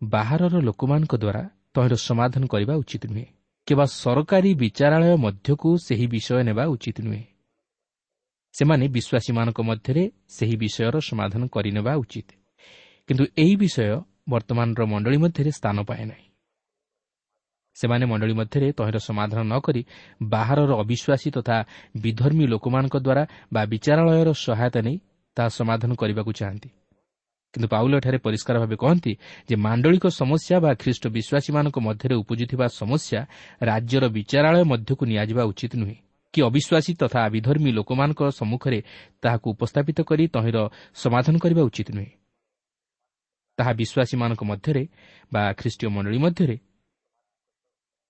ବାହାରର 0.03 0.61
ଲୋକମାନଙ୍କ 0.61 1.17
ଦ୍ୱାରା 1.17 1.51
ତହିଁର 1.75 1.95
ସମାଧାନ 1.95 2.47
କରିବା 2.47 2.75
ଉଚିତ 2.75 3.07
ନୁହେଁ। 3.07 3.27
କିମ୍ବା 3.67 3.85
ସରକାରୀ 3.85 4.55
ବିଚାରାଳୟ 4.55 5.17
ମଧ୍ୟକୁ 5.17 5.79
ସେହି 5.79 6.07
ବିଷୟ 6.07 6.43
ନେବା 6.43 6.65
ଉଚିତ 6.67 7.01
ନୁହେଁ। 7.01 7.25
ସେମାନେ 8.53 8.89
ବିଶ୍ୱାସୀମାନଙ୍କ 8.89 9.61
ମଧ୍ୟରେ 9.61 10.11
ସେହି 10.29 10.57
ବିଷୟର 10.57 11.01
ସମାଧାନ 11.01 11.47
କରିନେବା 11.47 11.95
ଉଚିତ। 11.95 12.31
କିନ୍ତୁ 13.09 13.25
ଏହି 13.39 13.57
ବିଷୟ 13.57 14.01
ବର୍ତ୍ତମାନର 14.29 14.85
ମଣ୍ଡଳୀ 14.85 15.17
ମଧ୍ୟରେ 15.17 15.51
ସ୍ଥାନ 15.51 15.83
ପାଏ 15.83 16.05
ନାହିଁ। 16.05 16.27
ସେମାନେ 17.75 18.07
ମଣ୍ଡଳୀ 18.07 18.33
ମଧ୍ୟରେ 18.33 18.73
ତହିଁର 18.73 18.99
ସମାଧାନ 18.99 19.43
ନ 19.43 19.61
କରି 19.61 19.87
ବାହାରର 20.23 20.73
ଅବିଶ୍ୱାସୀ 20.75 21.31
ତଥା 21.31 21.65
ବିଧର୍ମୀ 22.03 22.47
ଲୋକମାନଙ୍କ 22.47 22.97
ଦ୍ୱାରା 22.97 23.27
ବା 23.53 23.67
ବିଚାରାଳୟର 23.67 24.33
ସହାୟତା 24.33 24.81
ନେଇ 24.81 24.99
ତାହା 25.37 25.49
ସମାଧାନ 25.49 25.95
କରିବାକୁ 25.95 26.33
ଚାହାନ୍ତି। 26.33 26.71
କିନ୍ତୁ 27.53 27.69
ପାଉଲ 27.69 27.93
ଏଠାରେ 28.01 28.19
ପରିଷ୍କାର 28.19 28.57
ଭାବେ 28.63 28.77
କହନ୍ତି 28.77 29.13
ଯେ 29.49 29.55
ମାଣ୍ଡଳିକ 29.57 30.05
ସମସ୍ୟା 30.21 30.57
ବା 30.65 30.71
ଖ୍ରୀଷ୍ଟ 30.75 31.05
ବିଶ୍ୱାସୀମାନଙ୍କ 31.17 31.77
ମଧ୍ୟରେ 31.79 32.15
ଉପୁଜୁଥିବା 32.23 32.67
ସମସ୍ୟା 32.81 33.21
ରାଜ୍ୟର 33.63 34.05
ବିଚାରାଳୟ 34.17 34.65
ମଧ୍ୟକୁ 34.73 35.03
ନିଆଯିବା 35.07 35.43
ଉଚିତ 35.45 35.73
ନୁହେଁ। 35.77 35.97
କି 36.35 36.41
ଅବିଶ୍ୱାସୀ 36.49 36.93
ତଥା 36.97 37.21
ବିଧର୍ମୀ 37.29 37.71
ଲୋକମାନଙ୍କ 37.79 38.21
ସମ୍ମୁଖରେ 38.33 38.79
ତାହାକୁ 39.23 39.47
ଉପସ୍ଥାପିତ 39.55 39.99
କରି 40.09 40.25
ତହିଁର 40.35 40.59
ସମାଧାନ 40.95 41.35
କରିବା 41.45 41.63
ଉଚିତ 41.69 41.89
ନୁହେଁ। 41.93 42.11
ତାହା 43.59 43.73
ବିଶ୍ୱାସୀମାନଙ୍କ 43.81 44.43
ମଧ୍ୟରେ 44.51 44.83
ବା 45.33 45.43
ଖ୍ରୀଷ୍ଟୀୟ 45.59 45.89
ମଣ୍ଡଳୀ 45.95 46.19
ମଧ୍ୟରେ 46.25 46.57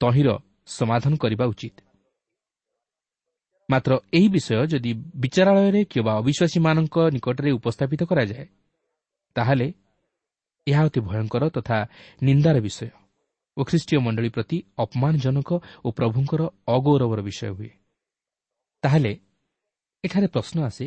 ତହିଁର 0.01 0.29
ସମାଧାନ 0.67 1.13
କରିବା 1.17 1.45
ଉଚିତ। 1.53 1.77
ମାତ୍ର 3.71 3.93
ଏହି 4.15 4.29
ବିଷୟ 4.29 4.67
ଯଦି 4.73 4.91
ବିଚାରାଳୟରେ 5.23 5.81
କିମ୍ବା 5.93 6.13
ଅବିଶ୍ୱାସୀମାନଙ୍କ 6.21 6.97
ନିକଟରେ 7.15 7.51
ଉପସ୍ଥାପିତ 7.59 8.03
କରାଯାଏ 8.05 8.47
ତାହେଲେ 9.37 9.69
ଏହା 10.67 10.83
ଅତି 10.85 11.01
ଭୟଙ୍କର 11.01 11.43
ତଥା 11.57 11.79
ନିନ୍ଦାର 12.23 12.57
ବିଷୟ 12.61 12.89
ଓ 13.57 13.61
ଖ୍ରୀଷ୍ଟୀୟ 13.65 13.99
ମଣ୍ଡଳୀ 14.05 14.31
ପ୍ରତି 14.37 14.57
ଅପମାନଜନକ 14.79 15.51
ଓ 15.85 15.89
ପ୍ରଭୁଙ୍କର 15.99 16.43
ଅଗୌରବର 16.69 17.21
ବିଷୟ 17.23 17.49
ହୁଏ। 17.57 17.71
ତାହେଲେ 18.83 19.13
ଏଠାରେ 20.05 20.29
ପ୍ରଶ୍ନ 20.35 20.57
ଆସେ 20.69 20.87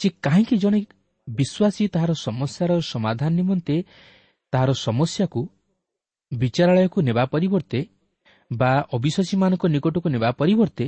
ଯେ 0.00 0.08
କାହିଁକି 0.24 0.56
ଜଣେ 0.56 0.80
ବିଶ୍ୱାସୀ 1.28 1.84
ତାହାର 1.94 2.12
ସମସ୍ୟାର 2.26 2.70
ସମାଧାନ 2.92 3.30
ନିମନ୍ତେ 3.30 3.76
ତାହାର 4.52 4.70
ସମସ୍ୟାକୁ 4.86 5.40
ବିଚାରାଳୟକୁ 6.32 6.98
ନେବା 7.08 7.24
ପରିବର୍ତ୍ତେ 7.34 7.80
ବା 8.50 8.70
ଅବିଶ୍ୱାସୀମାନଙ୍କ 8.96 9.64
ନିକଟକୁ 9.74 10.08
ନେବା 10.14 10.28
ପରିବର୍ତ୍ତେ 10.40 10.86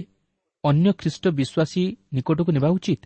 ଅନ୍ୟ 0.65 0.89
ଖ୍ରୀଷ୍ଟ 1.01 1.25
ବିଶ୍ୱାସୀ 1.39 1.83
ନିକଟକୁ 2.13 2.51
ନେବା 2.53 2.69
ଉଚିତ? 2.77 3.03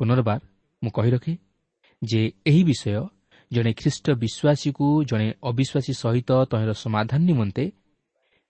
ପୁନର୍ବାର 0.00 0.40
ମୁଁ 0.82 0.90
କହି 0.96 1.10
ରଖେ 1.10 1.32
ଯେ 2.02 2.32
ଏହି 2.46 2.64
ବିଷୟ 2.64 3.08
ଜଣେ 3.52 3.72
ଖ୍ରୀଷ୍ଟ 3.72 4.10
ବିଶ୍ୱାସୀକୁ 4.10 5.04
ଜଣେ 5.04 5.34
ଅବିଶ୍ୱାସୀ 5.42 5.92
ସହିତ 5.94 6.30
ତହିଁର 6.44 6.72
ସମାଧାନ 6.72 7.20
ନିମନ୍ତେ 7.22 7.72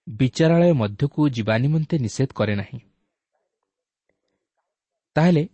ବିଚାରାଳୟ 0.09 0.73
ମଧ୍ୟକୁ 0.73 1.29
ଯିବା 1.29 1.59
ନିମନ୍ତେ 1.59 1.99
ନିଷେଧ 1.99 2.31
କରେ 2.35 2.55
ନାହିଁ। 2.55 2.79
ତାହେଲେ 5.17 5.49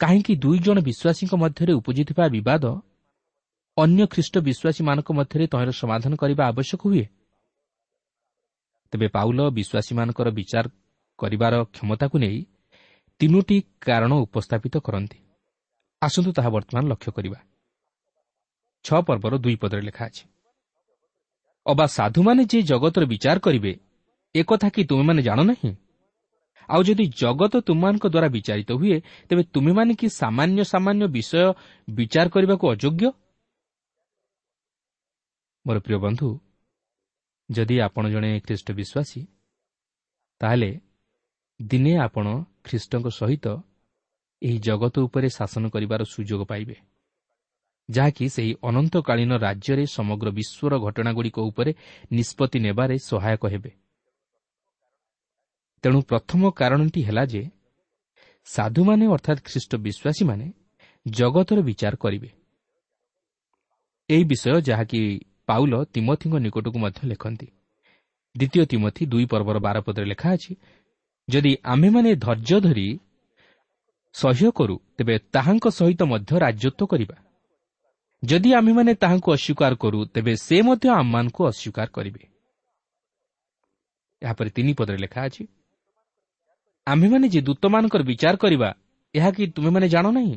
କାହିଁକି 0.00 0.36
ଦୁଇ 0.36 0.58
ଜଣ 0.58 0.76
ବିଶ୍ୱାସୀଙ୍କ 0.80 1.34
ମଧ୍ୟରେ 1.34 1.72
ଉପୁଜିଥିବା 1.72 2.24
ବିବାଦ 2.28 2.64
ଅନ୍ୟ 3.76 4.06
ଖ୍ରୀଷ୍ଟ 4.06 4.34
ବିଶ୍ୱାସୀମାନଙ୍କ 4.38 5.08
ମଧ୍ୟରେ 5.12 5.46
ତହିଁର 5.46 5.70
ସମାଧାନ 5.70 6.12
କରିବା 6.16 6.42
ଆବଶ୍ୟକ 6.46 6.80
ହୁଏ? 6.84 7.04
ତେବେ 8.92 9.08
ପାଉଲ 9.08 9.40
ବିଶ୍ୱାସୀମାନଙ୍କର 9.50 10.28
ବିଚାର 10.30 10.64
କରିବାର 11.18 11.54
କ୍ଷମତାକୁ 11.64 12.16
ନେଇ 12.18 12.38
ତିନୋଟି 13.20 13.56
କାରଣ 13.80 14.12
ଉପସ୍ଥାପିତ 14.14 14.74
କରନ୍ତି। 14.78 15.18
ଆସନ୍ତୁ 16.02 16.30
ତାହା 16.32 16.50
ବର୍ତ୍ତମାନ 16.50 16.84
ଲକ୍ଷ୍ୟ 16.88 17.10
କରିବା 17.12 17.38
ଛଅ 18.84 18.98
ପର୍ବର 19.06 19.32
ଦୁଇ 19.38 19.56
ପଦରେ 19.56 19.82
ଲେଖା 19.82 20.04
ଅଛି 20.06 20.24
ଅବା 21.66 21.86
ସାଧୁମାନେ 21.90 22.42
ଯେ 22.50 22.58
ଜଗତର 22.62 23.04
ବିଚାର 23.06 23.36
କରିବେ 23.38 23.72
ଏକଥା 24.34 24.68
କି 24.74 24.82
ତୁମେମାନେ 24.84 25.20
ଜାଣ 25.22 25.40
ନାହିଁ 25.42 25.72
ଆଉ 26.68 26.80
ଯଦି 26.82 27.04
ଜଗତ 27.22 27.54
ତୁମମାନଙ୍କ 27.66 28.04
ଦ୍ୱାରା 28.06 28.28
ବିଚାରିତ 28.28 28.70
ହୁଏ 28.72 28.96
ତେବେ 29.28 29.42
ତୁମେମାନେ 29.54 29.92
କି 30.00 30.06
ସାମାନ୍ୟ 30.12 30.60
ସାମାନ୍ୟ 30.72 31.04
ବିଷୟ 31.16 31.42
ବିଚାର 31.88 32.26
କରିବାକୁ 32.34 32.64
ଅଯୋଗ୍ୟ 32.74 33.06
ମୋର 35.66 35.76
ପ୍ରିୟ 35.78 35.98
ବନ୍ଧୁ 35.98 36.28
ଯଦି 37.48 37.76
ଆପଣ 37.86 38.04
ଜଣେ 38.10 38.30
ଖ୍ରୀଷ୍ଟ 38.46 38.68
ବିଶ୍ୱାସୀ 38.78 39.20
ତାହେଲେ 40.40 40.70
ଦିନେ 41.60 41.92
ଆପଣ 41.98 42.26
ଖ୍ରୀଷ୍ଟଙ୍କ 42.64 43.06
ସହିତ 43.10 43.46
ଏହି 44.42 44.58
ଜଗତ 44.58 44.98
ଉପରେ 44.98 45.28
ଶାସନ 45.28 45.68
କରିବାର 45.68 46.02
ସୁଯୋଗ 46.04 46.44
ପାଇବେ। 46.44 46.76
ଯାହାକି 47.90 48.28
ସେହି 48.28 48.54
ଅନନ୍ତକାଳୀନ 48.62 49.36
ରାଜ୍ୟରେ 49.36 49.86
ସମଗ୍ର 49.86 50.30
ବିଶ୍ୱର 50.30 50.78
ଘଟଣାଗୁଡ଼ିକ 50.78 51.38
ଉପରେ 51.38 51.74
ନିଷ୍ପତ୍ତି 52.12 52.58
ନେବାରେ 52.58 52.98
ସହାୟକ 52.98 53.46
ହେବେ। 53.46 53.70
ତେଣୁ 55.82 56.02
ପ୍ରଥମ 56.02 56.50
କାରଣଟି 56.50 57.02
ହେଲା 57.02 57.24
ଯେ 57.24 57.42
ସାଧୁମାନେ 58.44 59.06
ଅର୍ଥାତ୍ 59.06 59.40
ଖ୍ରୀଷ୍ଟ 59.44 59.76
ବିଶ୍ୱାସୀମାନେ 59.76 60.52
ଜଗତର 61.08 61.58
ବିଚାର 61.60 61.94
କରିବେ। 61.96 62.30
ଏହି 64.08 64.24
ବିଷୟ 64.24 64.60
ଯାହାକି 64.60 65.00
ପାଉଲ 65.46 65.84
ତିମଥିଙ୍କ 65.84 66.34
ନିକଟକୁ 66.36 66.78
ମଧ୍ୟ 66.78 67.00
ଲେଖନ୍ତି। 67.08 67.48
ଦ୍ୱିତୀୟ 68.36 68.66
ତିମଥି 68.66 69.06
ଦୁଇ 69.06 69.24
ପର୍ବର 69.24 69.58
ବାରପଦରେ 69.58 70.06
ଲେଖା 70.06 70.28
ଅଛି 70.32 70.52
ଯଦି 71.28 71.56
ଆମ୍ଭେମାନେ 71.64 72.10
ଧୈର୍ଯ୍ୟ 72.16 72.60
ଧରି 72.60 72.98
ସହ୍ୟ 74.14 74.50
କରୁ 74.50 74.76
ତେବେ 74.96 75.14
ତାହାଙ୍କ 75.34 75.66
ସହିତ 75.68 76.02
ମଧ୍ୟ 76.02 76.32
ରାଜତ୍ୱ 76.38 76.86
କରିବା। 76.86 77.16
ଯଦି 78.22 78.50
ଆମ୍ଭେମାନେ 78.54 78.92
ତାହାଙ୍କୁ 78.94 79.28
ଅସ୍ୱୀକାର 79.32 79.72
କରୁ 79.74 80.00
ତେବେ 80.04 80.32
ସେ 80.36 80.56
ମଧ୍ୟ 80.62 80.86
ଆମମାନଙ୍କୁ 80.90 81.40
ଅସ୍ୱୀକାର 81.46 81.88
କରିବେ। 81.96 82.22
ଏହାପରେ 84.22 84.50
ତିନି 84.50 84.72
ପଦରେ 84.74 84.98
ଲେଖା 84.98 85.20
ଅଛି 85.22 85.44
ଆମ୍ଭେମାନେ 86.86 87.26
ଯେ 87.28 87.40
ଦୂତମାନଙ୍କର 87.40 88.02
ବିଚାର 88.02 88.34
କରିବା 88.36 88.68
ଏହା 89.14 89.30
କି 89.30 89.44
ତୁମେମାନେ 89.46 89.86
ଜାଣ 89.88 90.06
ନାହିଁ? 90.10 90.36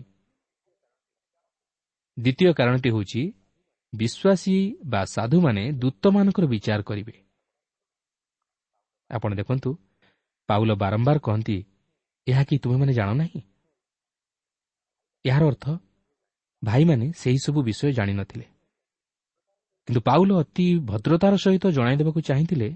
ଦ୍ୱିତୀୟ 2.18 2.54
କାରଣଟି 2.54 2.90
ହେଉଛି 2.90 3.22
ବିଶ୍ୱାସୀ 3.94 4.56
ବା 4.86 5.02
ସାଧୁମାନେ 5.06 5.64
ଦୂତମାନଙ୍କର 5.72 6.46
ବିଚାର 6.46 6.82
କରିବେ। 6.82 7.16
ଆପଣ 9.10 9.32
ଦେଖନ୍ତୁ 9.36 9.70
ପାଉଲ 10.50 10.72
ବାରମ୍ବାର 10.74 11.18
କହନ୍ତି 11.20 11.58
ଏହା 12.28 12.44
କି 12.44 12.56
ତୁମେମାନେ 12.58 12.94
ଜାଣ 12.94 13.10
ନାହିଁ? 13.14 13.42
ଏହାର 15.26 15.44
ଅର୍ଥ 15.48 15.66
ଭାଇମାନେ 16.64 17.06
ସେହିସବୁ 17.16 17.60
ବିଷୟ 17.64 17.92
ଜାଣିନଥିଲେ। 17.92 18.46
କିନ୍ତୁ 19.88 20.02
ପାଉଲ 20.02 20.30
ଅତି 20.34 20.66
ଭଦ୍ରତାର 20.80 21.34
ସହିତ 21.36 21.66
ଜଣାଇ 21.68 21.96
ଦେବାକୁ 21.98 22.20
ଚାହିଁଥିଲେ 22.22 22.70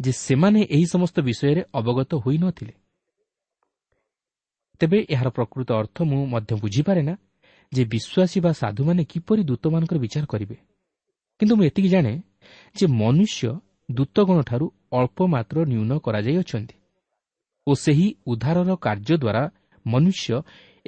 ଯେ 0.00 0.12
ସେମାନେ 0.12 0.60
ଏହି 0.74 0.86
ସମସ୍ତ 0.86 1.16
ବିଷୟରେ 1.20 1.62
ଅବଗତ 1.74 2.10
ହୋଇନଥିଲେ। 2.14 2.74
ତେବେ 4.80 4.98
ଏହାର 5.10 5.28
ପ୍ରକୃତ 5.28 5.68
ଅର୍ଥ 5.72 5.96
ମୁଁ 6.02 6.22
ମଧ୍ୟ 6.26 6.52
ବୁଝିପାରେ 6.62 7.02
ନା 7.02 7.14
ଯେ 7.72 7.82
ବିଶ୍ୱାସୀ 7.84 8.38
ବା 8.40 8.52
ସାଧୁମାନେ 8.52 9.02
କିପରି 9.04 9.42
ଦୂତମାନଙ୍କର 9.44 9.98
ବିଚାର 9.98 10.24
କରିବେ। 10.24 10.56
କିନ୍ତୁ 11.40 11.54
ମୁଁ 11.56 11.64
ଏତିକି 11.64 11.88
ଜାଣେ 11.88 12.12
ଯେ 12.76 12.86
ମନୁଷ୍ୟ 13.00 13.42
ଦୂତଗଣଠାରୁ 13.90 14.66
ଅଳ୍ପ 14.92 15.18
ମାତ୍ର 15.26 15.56
ନ୍ୟୁନ 15.64 15.90
କରାଯାଇଅଛନ୍ତି 15.98 16.76
ଓ 17.66 17.70
ସେହି 17.74 18.06
ଉଦ୍ଧାରର 18.26 18.70
କାର୍ଯ୍ୟ 18.76 19.14
ଦ୍ୱାରା 19.18 19.42
ମନୁଷ୍ୟ 19.86 20.30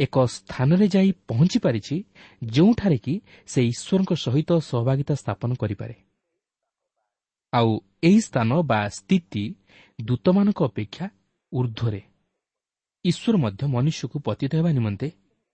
ଏକ 0.00 0.14
ସ୍ଥାନରେ 0.26 0.86
ଯାଇ 0.88 1.10
ପହଞ୍ଚି 1.28 1.58
ପାରିଛି 1.58 1.96
ଯେଉଁଠାରେ 2.48 2.98
କି 2.98 3.14
ସେ 3.46 3.60
ଈଶ୍ୱରଙ୍କ 3.62 4.12
ସହିତ 4.16 4.50
ସହଭାଗିତା 4.60 5.14
ସ୍ଥାପନ 5.14 5.50
କରିପାରେ। 5.54 5.94
ଆଉ 7.52 7.70
ଏହି 8.02 8.20
ସ୍ଥାନ 8.20 8.50
ବା 8.62 8.80
ସ୍ଥିତି 8.88 9.44
ଦୂତମାନଙ୍କ 9.98 10.60
ଅପେକ୍ଷା 10.64 11.06
ଉର୍ଦ୍ଧ୍ୱରେ। 11.52 12.00
ଈଶ୍ୱର 13.04 13.34
ମଧ୍ୟ 13.36 13.62
ମନୁଷ୍ୟକୁ 13.66 14.16
ପତିତ 14.20 14.52
ହେବା 14.54 14.70
ନିମନ୍ତେ 14.72 15.08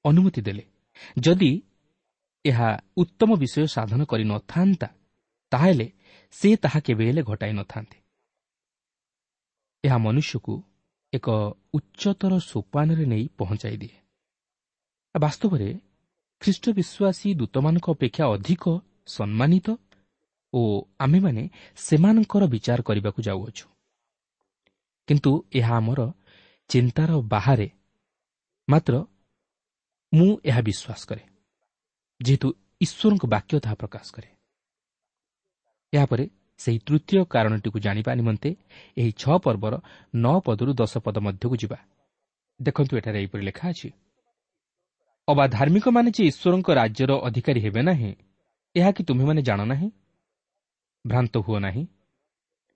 ଅନୁମତି 0.04 0.40
ଦେଲେ। 0.42 0.64
ଯଦି 1.18 1.52
ଏହା 2.44 2.68
ଉତ୍ତମ 2.96 3.30
ବିଷୟ 3.36 3.66
ସାଧନ 3.66 4.00
କରିନଥାନ୍ତା 4.04 4.88
ତାହେଲେ 5.52 5.86
ସେ 6.34 6.48
ତାହା 6.56 6.78
କେବେ 6.80 7.04
ହେଲେ 7.08 7.22
ଘଟାଇ 7.22 7.52
ନଥାନ୍ତେ 7.52 7.96
ଏହା 9.84 9.98
ମନୁଷ୍ୟକୁ 9.98 10.54
ଏକ 11.12 11.26
ଉଚ୍ଚତର 11.74 12.32
ସୋପାନରେ 12.50 13.04
ନେଇ 13.06 13.24
ପହଞ୍ଚାଇ 13.38 13.76
ଦିଏ। 13.76 13.96
ବାସ୍ତବରେ 15.16 15.68
ଖ୍ରୀଷ୍ଟ 16.42 16.64
ବିଶ୍ୱାସୀ 16.70 17.28
ଦୂତମାନଙ୍କ 17.34 17.86
ଅପେକ୍ଷା 17.90 18.24
ଅଧିକ 18.26 18.64
ସମ୍ମାନିତ 19.06 19.68
ଓ 20.52 20.60
ଆମ୍ଭେମାନେ 21.00 21.42
ସେମାନଙ୍କର 21.76 22.42
ବିଚାର 22.46 22.80
କରିବାକୁ 22.82 23.20
ଯାଉଅଛୁ। 23.22 23.66
କିନ୍ତୁ 25.08 25.30
ଏହା 25.54 25.74
ଆମର 25.76 26.00
ଚିନ୍ତାର 26.68 27.10
ବାହାରେ। 27.28 27.68
ମାତ୍ର 28.68 28.94
ମୁଁ 30.12 30.30
ଏହା 30.44 30.60
ବିଶ୍ୱାସ 30.60 31.00
କରେ 31.06 31.24
ଯେହେତୁ 32.20 32.48
ଈଶ୍ୱରଙ୍କ 32.80 33.24
ବାକ୍ୟ 33.26 33.60
ତାହା 33.60 33.74
ପ୍ରକାଶ 33.74 34.06
କରେ। 34.12 34.28
ଏହାପରେ 35.92 36.24
ସେହି 36.58 36.78
ତୃତୀୟ 36.78 37.24
କାରଣଟିକୁ 37.24 37.78
ଜାଣିବା 37.78 38.12
ନିମନ୍ତେ 38.14 38.50
ଏହି 38.96 39.12
ଛଅ 39.12 39.36
ପର୍ବର 39.38 39.74
ନଅ 40.14 40.36
ପଦରୁ 40.40 40.72
ଦଶ 40.74 40.98
ପଦ 40.98 41.16
ମଧ୍ୟକୁ 41.18 41.56
ଯିବା। 41.56 41.78
ଦେଖନ୍ତୁ 42.60 42.92
ଏଠାରେ 42.96 43.18
ଏହିପରି 43.20 43.42
ଲେଖା 43.44 43.68
ଅଛି। 43.68 43.88
ଅବା 45.28 45.44
ଧାର୍ମିକମାନେ 45.46 46.10
ଯେ 46.10 46.22
ଈଶ୍ୱରଙ୍କ 46.24 46.68
ରାଜ୍ୟର 46.80 47.12
ଅଧିକାରୀ 47.28 47.60
ହେବେ 47.60 47.82
ନାହିଁ 47.82 48.12
ଏହା 48.74 48.90
କି 48.90 49.02
ତୁମେମାନେ 49.04 49.42
ଜାଣ 49.42 49.60
ନାହିଁ? 49.64 49.88
ଭ୍ରାନ୍ତ 51.04 51.34
ହୁଅ 51.38 51.58
ନାହିଁ। 51.60 51.84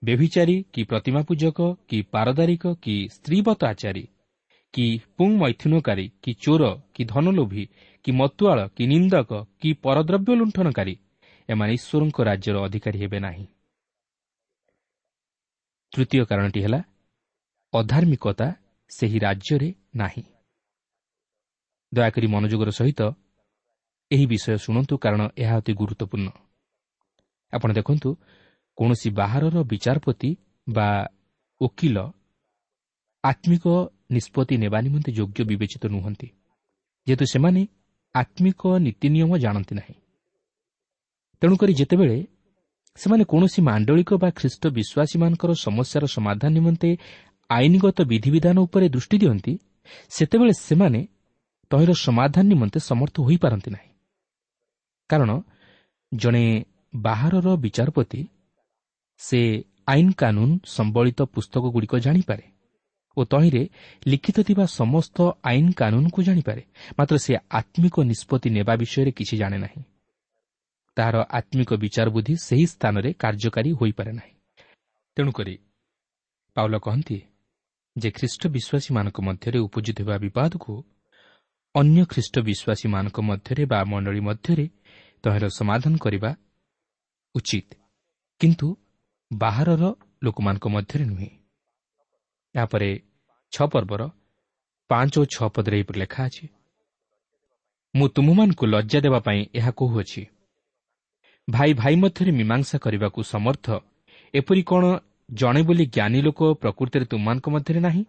ବ୍ୟଭିଚାରୀ 0.03 0.55
କି 0.73 0.81
ପ୍ରତିମା 0.83 1.21
ପୂଜକ 1.21 1.59
କି 1.89 1.97
ପାରଦାରିକ 2.13 2.63
କି 2.83 2.95
ସ୍ତ୍ରୀବତ 3.15 3.59
ଆଚାରୀ 3.65 4.05
କି 4.73 4.85
ପୁଂ 5.17 5.29
ମୈଥୁନକାରୀ 5.37 6.05
କି 6.23 6.31
ଚୋର 6.33 6.63
କି 6.95 7.03
ଧନଲୋଭୀ 7.05 7.63
କି 8.05 8.11
ମତୁଆଳ 8.11 8.59
କି 8.75 8.83
ନିନ୍ଦକ 8.87 9.31
କି 9.61 9.69
ପରଦ୍ରବ୍ୟ 9.83 10.33
ଲୁଣ୍ଠନକାରୀ 10.35 10.95
ଏମାନେ 11.49 11.71
ଈଶ୍ୱରଙ୍କ 11.73 12.17
ରାଜ୍ୟର 12.29 12.55
ଅଧିକାରୀ 12.65 12.97
ହେବେ 13.03 13.19
ନାହିଁ। 13.19 13.45
ତୃତୀୟ 15.91 16.23
କାରଣଟି 16.25 16.59
ହେଲା 16.61 16.79
ଅଧାର୍ମିକତା 17.73 18.47
ସେହି 18.91 19.17
ରାଜ୍ୟରେ 19.19 19.69
ନାହିଁ। 19.95 20.23
ଦୟାକରି 21.91 22.27
ମନୋଯୋଗର 22.33 22.69
ସହିତ 22.71 23.01
ଏହି 24.11 24.25
ବିଷୟ 24.25 24.57
ଶୁଣନ୍ତୁ 24.65 24.93
କାରଣ 25.03 25.21
ଏହା 25.43 25.55
ଅତି 25.61 25.73
ଗୁରୁତ୍ୱପୂର୍ଣ୍ଣ। 25.79 26.29
ଆପଣ 27.53 27.69
ଦେଖନ୍ତୁ 27.73 28.09
କୌଣସି 28.77 29.09
ବାହାରର 29.19 29.55
ବିଚାରପତି 29.71 30.29
ବା 30.67 30.87
ଓକିଲ 31.61 31.97
ଆତ୍ମିକ 33.23 33.65
ନିଷ୍ପତ୍ତି 34.15 34.55
ନେବା 34.63 34.77
ନିମନ୍ତେ 34.85 35.09
ଯୋଗ୍ୟ 35.11 35.41
ବିବେଚିତ 35.49 35.83
ନୁହନ୍ତି 35.95 36.27
ଯେହେତୁ 37.07 37.25
ସେମାନେ 37.33 37.61
ଆତ୍ମିକ 38.15 38.61
ନୀତି 38.85 39.07
ନିୟମ 39.15 39.31
ଜାଣନ୍ତି 39.43 39.73
ନାହିଁ। 39.75 39.95
ତେଣୁକରି 41.41 41.73
ଯେତେବେଳେ 41.73 42.17
ସେମାନେ 42.99 43.23
କୌଣସି 43.31 43.59
ମାଣ୍ଡଳିକ 43.69 44.09
ବା 44.23 44.29
ଖ୍ରୀଷ୍ଟ 44.37 44.63
ବିଶ୍ୱାସୀମାନଙ୍କର 44.77 45.51
ସମସ୍ୟାର 45.65 46.03
ସମାଧାନ 46.15 46.49
ନିମନ୍ତେ 46.57 46.89
ଆଇନଗତ 47.49 47.97
ବିଧିବିଧାନ 48.11 48.57
ଉପରେ 48.65 48.85
ଦୃଷ୍ଟି 48.89 49.17
ଦିଅନ୍ତି 49.23 49.53
ସେତେବେଳେ 50.09 50.53
ସେମାନେ 50.67 51.01
ତହିଁର 51.71 51.91
ସମାଧାନ 51.99 52.45
ନିମନ୍ତେ 52.47 52.79
ସମର୍ଥ 52.79 53.15
ହୋଇପାରନ୍ତି 53.21 53.69
ନାହିଁ। 53.71 53.91
କାରଣ 55.09 55.31
ଜଣେ 56.11 56.45
ବାହାରର 56.95 57.47
ବିଚାରପତି 57.55 58.21
ସେ 59.21 59.39
ଆଇନ 59.87 60.07
କାନୁନ 60.11 60.49
ସମ୍ବଳିତ 60.65 61.19
ପୁସ୍ତକଗୁଡ଼ିକ 61.33 61.93
ଜାଣିପାରେ 62.05 62.45
ଓ 63.17 63.21
ତହିଁରେ 63.23 63.63
ଲିଖିତ 64.07 64.37
ଥିବା 64.43 64.65
ସମସ୍ତ 64.79 65.17
ଆଇନ 65.43 65.67
କାନୁନକୁ 65.71 66.19
ଜାଣିପାରେ 66.23 66.63
ମାତ୍ର 66.99 67.15
ସେ 67.17 67.31
ଆତ୍ମିକ 67.51 67.95
ନିଷ୍ପତ୍ତି 68.01 68.49
ନେବା 68.49 68.73
ବିଷୟରେ 68.75 69.11
କିଛି 69.11 69.35
ଜାଣେ 69.37 69.57
ନାହିଁ। 69.57 69.81
ତାହାର 70.97 71.15
ଆତ୍ମିକ 71.29 71.69
ବିଚାର 71.73 72.07
ବୁଦ୍ଧି 72.09 72.33
ସେହି 72.37 72.65
ସ୍ଥାନରେ 72.65 73.09
କାର୍ଯ୍ୟକାରୀ 73.13 73.71
ହୋଇପାରେ 73.71 74.11
ନାହିଁ। 74.11 74.33
ତେଣୁକରି 75.17 75.55
ପାଉଲ 76.55 76.73
କହନ୍ତି 76.77 77.17
ଯେ 77.95 78.09
ଖ୍ରୀଷ୍ଟ 78.11 78.41
ବିଶ୍ୱାସୀମାନଙ୍କ 78.47 79.17
ମଧ୍ୟରେ 79.21 79.59
ଉପୁଜୁଥିବା 79.59 80.15
ବିବାଦକୁ 80.17 80.73
ଅନ୍ୟ 81.75 82.03
ଖ୍ରୀଷ୍ଟ 82.05 82.35
ବିଶ୍ୱାସୀମାନଙ୍କ 82.39 83.17
ମଧ୍ୟରେ 83.21 83.63
ବା 83.65 83.79
ମଣ୍ଡଳୀ 83.83 84.21
ମଧ୍ୟରେ 84.29 84.65
ତହିଁର 85.23 85.45
ସମାଧାନ 85.59 85.93
କରିବା 85.97 86.31
ଉଚିତ। 87.35 87.67
କିନ୍ତୁ 88.41 88.67
ବାହାରର 89.31 89.83
ଲୋକମାନଙ୍କ 90.23 90.65
ମଧ୍ୟରେ 90.67 91.03
ନୁହେଁ। 91.05 91.29
ଏହାପରେ 92.55 92.89
ଛଅ 93.53 93.65
ପର୍ବର 93.73 94.01
ପାଞ୍ଚ 94.89 95.13
ଓ 95.19 95.23
ଛଅ 95.33 95.47
ପଦରେ 95.55 95.75
ଏହିପରି 95.77 95.97
ଲେଖା 95.99 96.21
ଅଛି 96.25 96.45
ମୁଁ 97.93 98.07
ତୁମମାନଙ୍କୁ 98.15 98.65
ଲଜ୍ଜା 98.65 98.99
ଦେବା 99.05 99.19
ପାଇଁ 99.19 99.39
ଏହା 99.55 99.71
କହୁଅଛି। 99.79 100.21
ଭାଇ 101.47 101.71
ଭାଇ 101.73 101.95
ମଧ୍ୟରେ 101.95 102.31
ମୀମାଂସା 102.31 102.77
କରିବାକୁ 102.77 103.19
ସମର୍ଥ 103.33 103.65
ଏପରି 104.33 104.61
କ'ଣ 104.63 104.83
ଜଣେ 105.29 105.61
ବୋଲି 105.63 105.85
ଜ୍ଞାନୀ 105.95 106.19
ଲୋକ 106.21 106.39
ପ୍ରକୃତିରେ 106.61 107.05
ତୁମମାନଙ୍କ 107.05 107.45
ମଧ୍ୟରେ 107.49 107.79
ନାହିଁ? 107.79 108.03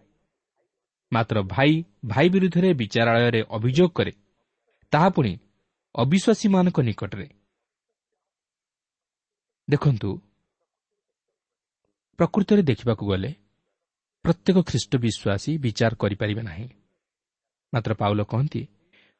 ମାତ୍ର 1.12 1.36
ଭାଇ 1.52 1.72
ଭାଇ 2.06 2.26
ବିରୁଦ୍ଧରେ 2.28 2.70
ବିଚାରାଳୟରେ 2.74 3.40
ଅଭିଯୋଗ 3.56 3.90
କରେ। 3.96 4.12
ତାହା 4.92 5.08
ପୁଣି 5.08 5.32
ଅବିଶ୍ୱାସୀମାନଙ୍କ 5.94 6.78
ନିକଟରେ। 6.88 7.26
ଦେଖନ୍ତୁ 9.68 10.10
ପ୍ରକୃତରେ 12.18 12.62
ଦେଖିବାକୁ 12.62 13.04
ଗଲେ 13.06 13.30
ପ୍ରତ୍ୟେକ 14.24 14.56
ଖ୍ରୀଷ୍ଟ 14.68 14.92
ବିଶ୍ୱାସୀ 15.04 15.52
ବିଚାର 15.64 15.92
କରିପାରିବେ 15.94 16.42
ନାହିଁ। 16.42 16.66
ମାତ୍ର 17.72 17.92
ପାଉଲ 17.94 18.20
କହନ୍ତି 18.24 18.62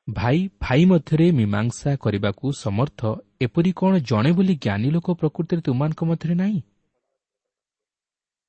ଭାଇ 0.08 0.38
ଭାଇ 0.60 0.82
ମଧ୍ୟରେ 0.84 1.26
ମୀମାଂସା 1.38 1.90
କରିବାକୁ 1.96 2.46
ସମର୍ଥ 2.64 3.00
ଏପରି 3.40 3.70
କ'ଣ 3.72 3.92
ଜଣେ 4.10 4.30
ବୋଲି 4.32 4.54
ଜ୍ଞାନୀ 4.64 4.88
ଲୋକ 4.90 5.06
ପ୍ରକୃତିରେ 5.20 5.60
ତୁମମାନଙ୍କ 5.62 6.00
ମଧ୍ୟରେ 6.10 6.34
ନାହିଁ? 6.34 6.60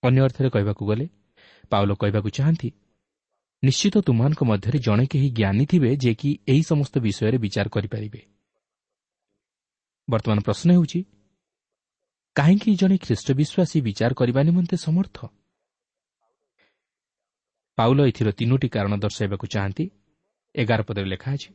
ଅନ୍ୟ 0.04 0.20
ଅର୍ଥରେ 0.26 0.50
କହିବାକୁ 0.50 0.84
ଗଲେ 0.90 1.06
ପାଉଲ 1.72 1.92
କହିବାକୁ 2.02 2.30
ଚାହାନ୍ତି 2.38 2.70
ନିଶ୍ଚିତ 3.64 3.96
ତୁମମାନଙ୍କ 4.08 4.42
ମଧ୍ୟରେ 4.44 4.78
ଜଣେ 4.88 5.06
କେହି 5.12 5.28
ଜ୍ଞାନୀ 5.40 5.66
ଥିବେ 5.72 5.92
ଯେ 6.04 6.12
କି 6.22 6.30
ଏହି 6.52 6.64
ସମସ୍ତ 6.72 6.96
ବିଷୟରେ 7.06 7.38
ବିଚାର 7.46 7.68
କରିପାରିବେ। 7.76 8.22
ବର୍ତ୍ତମାନ 10.08 10.40
ପ୍ରଶ୍ନ 10.48 10.68
ହେଉଛି 10.76 11.00
କାହିଁକି 12.36 12.70
ଜଣେ 12.82 12.96
ଖ୍ରୀଷ୍ଟ 13.06 13.28
ବିଶ୍ୱାସୀ 13.40 13.78
ବିଚାର 13.88 14.12
କରିବା 14.20 14.42
ନିମନ୍ତେ 14.44 14.76
ସମର୍ଥ? 14.86 15.18
ପାଉଲ 17.78 18.00
ଏଥିର 18.10 18.30
ତିନୋଟି 18.40 18.68
କାରଣ 18.76 18.94
ଦର୍ଶାଇବାକୁ 19.04 19.46
ଚାହାନ୍ତି। 19.54 19.86
ଏଗାର 20.56 20.82
ପଦରେ 20.88 21.08
ଲେଖା 21.14 21.30
ଅଛି 21.36 21.50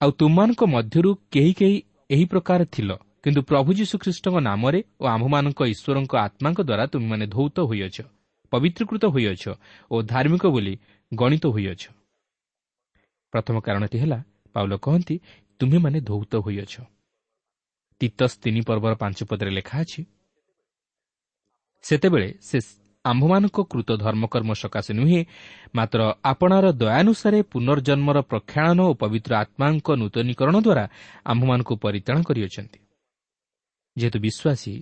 ଆଉ 0.00 0.10
ତୁମମାନଙ୍କ 0.20 0.62
ମଧ୍ୟରୁ 0.74 1.10
କେହି 1.34 1.52
କେହି 1.58 1.76
ଏହି 2.14 2.24
ପ୍ରକାର 2.32 2.60
ଥିଲ 2.74 2.90
କିନ୍ତୁ 3.22 3.40
ପ୍ରଭୁ 3.50 3.70
ଯୀଶୁଖ୍ରୀଷ୍ଟଙ୍କ 3.80 4.36
ନାମରେ 4.48 4.80
ଓ 5.00 5.04
ଆମ୍ଭମାନଙ୍କ 5.14 5.60
ଈଶ୍ୱରଙ୍କ 5.72 6.12
ଆତ୍ମାଙ୍କ 6.26 6.60
ଦ୍ୱାରା 6.68 6.84
ତୁମେମାନେ 6.92 7.24
ଧୌତ 7.34 7.56
ହୋଇଅଛ। 7.70 7.98
ପବିତ୍ରକୃତ 8.52 9.04
ହୋଇଅଛ 9.14 9.44
ଓ 9.90 9.96
ଧାର୍ମିକ 10.12 10.44
ବୋଲି 10.54 10.74
ଗଣିତ 11.12 11.44
ହୋଇଅଛ 11.54 11.82
ପ୍ରଥମ 13.32 13.56
କାରଣଟି 13.60 13.96
ହେଲା 13.98 14.18
ପାଉଲ 14.54 14.72
କହନ୍ତି 14.78 15.16
ତୁମେମାନେ 15.60 15.98
ଧୌତ 16.00 16.32
ହୋଇଅଛ 16.44 16.74
ତିତସ୍ 18.00 18.36
ତିନି 18.42 18.60
ପର୍ବର 18.68 18.92
ପାଞ୍ଚ 19.02 19.18
ପଦରେ 19.30 19.50
ଲେଖା 19.58 19.76
ଅଛି 19.84 20.00
ସେତେବେଳେ 21.84 22.28
ସେ 22.40 22.58
ଆମ୍ଭମାନଙ୍କ 23.04 23.58
କୃତ 23.64 23.90
ଧର୍ମକର୍ମ 23.96 24.50
ସକାଶେ 24.54 24.92
ନୁହେଁ 24.94 25.20
ମାତ୍ର 25.74 26.00
ଆପଣାର 26.22 26.66
ଦୟାନୁସାରେ 26.82 27.40
ପୁନର୍ଜନ୍ମର 27.52 28.18
ପ୍ରକ୍ଷାଳନ 28.30 28.78
ଓ 28.82 28.92
ପବିତ୍ର 28.94 29.32
ଆତ୍ମାଙ୍କ 29.42 29.88
ନୂତନୀକରଣ 30.00 30.56
ଦ୍ୱାରା 30.66 30.84
ଆମ୍ଭମାନଙ୍କୁ 31.24 31.74
ପରିତାଣ 31.84 32.16
କରିଅଛନ୍ତି 32.28 32.78
ଯେହେତୁ 33.96 34.18
ବିଶ୍ୱାସୀ 34.26 34.74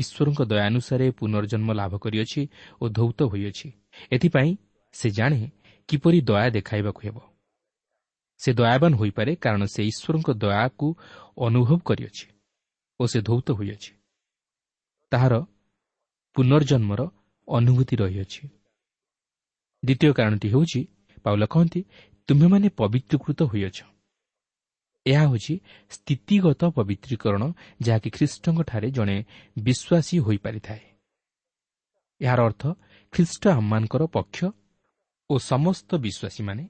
ଈଶ୍ୱରଙ୍କ 0.00 0.40
ଦୟାନୁସାରେ 0.52 1.06
ପୁନର୍ଜନ୍ମ 1.18 1.68
ଲାଭ 1.80 1.92
କରିଅଛି 2.04 2.42
ଓ 2.80 2.84
ଧୌତ 2.98 3.18
ହୋଇଅଛି। 3.32 3.68
ଏଥିପାଇଁ 4.12 4.50
ସେ 4.94 5.08
ଜାଣେ 5.10 5.40
କିପରି 5.88 6.18
ଦୟା 6.20 6.46
ଦେଖାଇବାକୁ 6.56 7.00
ହେବ। 7.06 7.16
ସେ 8.40 8.50
ଦୟାବାନ 8.52 8.92
ହୋଇପାରେ 9.00 9.32
କାରଣ 9.36 9.62
ସେ 9.74 9.80
ଈଶ୍ୱରଙ୍କ 9.90 10.28
ଦୟାକୁ 10.42 10.88
ଅନୁଭବ 11.46 11.78
କରିଅଛି 11.88 12.26
ଓ 13.00 13.02
ସେ 13.12 13.18
ଧୌତ 13.20 13.46
ହୋଇଅଛି। 13.58 13.90
ତାହାର 15.12 15.34
ପୁନର୍ଜନ୍ମର 16.36 17.00
ଅନୁଭୂତି 17.48 17.94
ରହିଅଛି। 18.02 18.42
ଦ୍ୱିତୀୟ 19.82 20.12
କାରଣଟି 20.18 20.48
ହେଉଛି 20.54 20.80
ପାଉଲ 21.24 21.42
କହନ୍ତି 21.52 21.80
ତୁମେମାନେ 22.28 22.68
ପବିତ୍ରୀକୃତ 22.80 23.40
ହୋଇଅଛ। 23.50 23.78
ଏହା 25.06 25.24
ହେଉଛି 25.26 25.54
ସ୍ଥିତିଗତ 25.90 26.62
ପବିତ୍ରୀକରଣ 26.76 27.42
ଯାହାକି 27.82 28.08
ଖ୍ରୀଷ୍ଟଙ୍କଠାରେ 28.10 28.88
ଜଣେ 28.90 29.16
ବିଶ୍ୱାସୀ 29.58 30.16
ହୋଇପାରିଥାଏ। 30.18 30.84
ଏହାର 32.20 32.40
ଅର୍ଥ 32.40 32.62
ଖ୍ରୀଷ୍ଟ 33.12 33.42
ଆମମାନଙ୍କର 33.48 34.02
ପକ୍ଷ 34.06 34.38
ଓ 35.30 35.34
ସମସ୍ତ 35.38 35.90
ବିଶ୍ୱାସୀମାନେ 36.04 36.64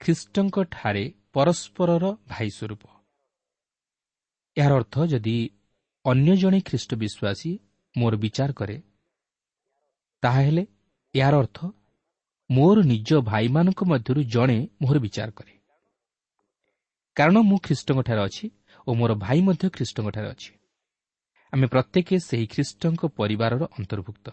ଖ୍ରୀଷ୍ଟଙ୍କଠାରେ 0.00 1.04
ପରସ୍ପରର 1.32 2.04
ଭାଇ 2.28 2.48
ସ୍ୱରୂପ 2.50 2.82
ଏହାର 4.56 4.72
ଅର୍ଥ 4.74 4.94
ଯଦି 5.12 5.36
ଅନ୍ୟ 6.04 6.32
ଜଣେ 6.36 6.58
ଖ୍ରୀଷ୍ଟ 6.60 6.90
ବିଶ୍ୱାସୀ 6.94 7.50
ମୋର 7.96 8.14
ବିଚାର 8.16 8.50
କରେ 8.52 8.76
ତାହାହେଲେ 10.22 10.62
ଏହାର 11.14 11.34
ଅର୍ଥ 11.36 11.58
ମୋର 12.50 12.76
ନିଜ 12.82 13.08
ଭାଇମାନଙ୍କ 13.30 13.80
ମଧ୍ୟରୁ 13.84 14.20
ଜଣେ 14.34 14.58
ମୋର 14.82 14.96
ବିଚାର 14.98 15.30
କରେ। 15.30 15.54
କାରଣ 17.16 17.36
ମୁଁ 17.38 17.58
ଖ୍ରୀଷ୍ଟଙ୍କଠାରେ 17.58 18.20
ଅଛି 18.20 18.50
ଓ 18.86 18.94
ମୋର 18.94 19.14
ଭାଇ 19.14 19.40
ମଧ୍ୟ 19.40 19.68
ଖ୍ରୀଷ୍ଟଙ୍କଠାରେ 19.70 20.28
ଅଛି। 20.28 20.50
ଆମେ 21.52 21.66
ପ୍ରତ୍ୟେକ 21.66 22.08
ସେହି 22.18 22.46
ଖ୍ରୀଷ୍ଟଙ୍କ 22.46 23.02
ପରିବାରର 23.16 23.62
ଅନ୍ତର୍ଭୁକ୍ତ। 23.78 24.26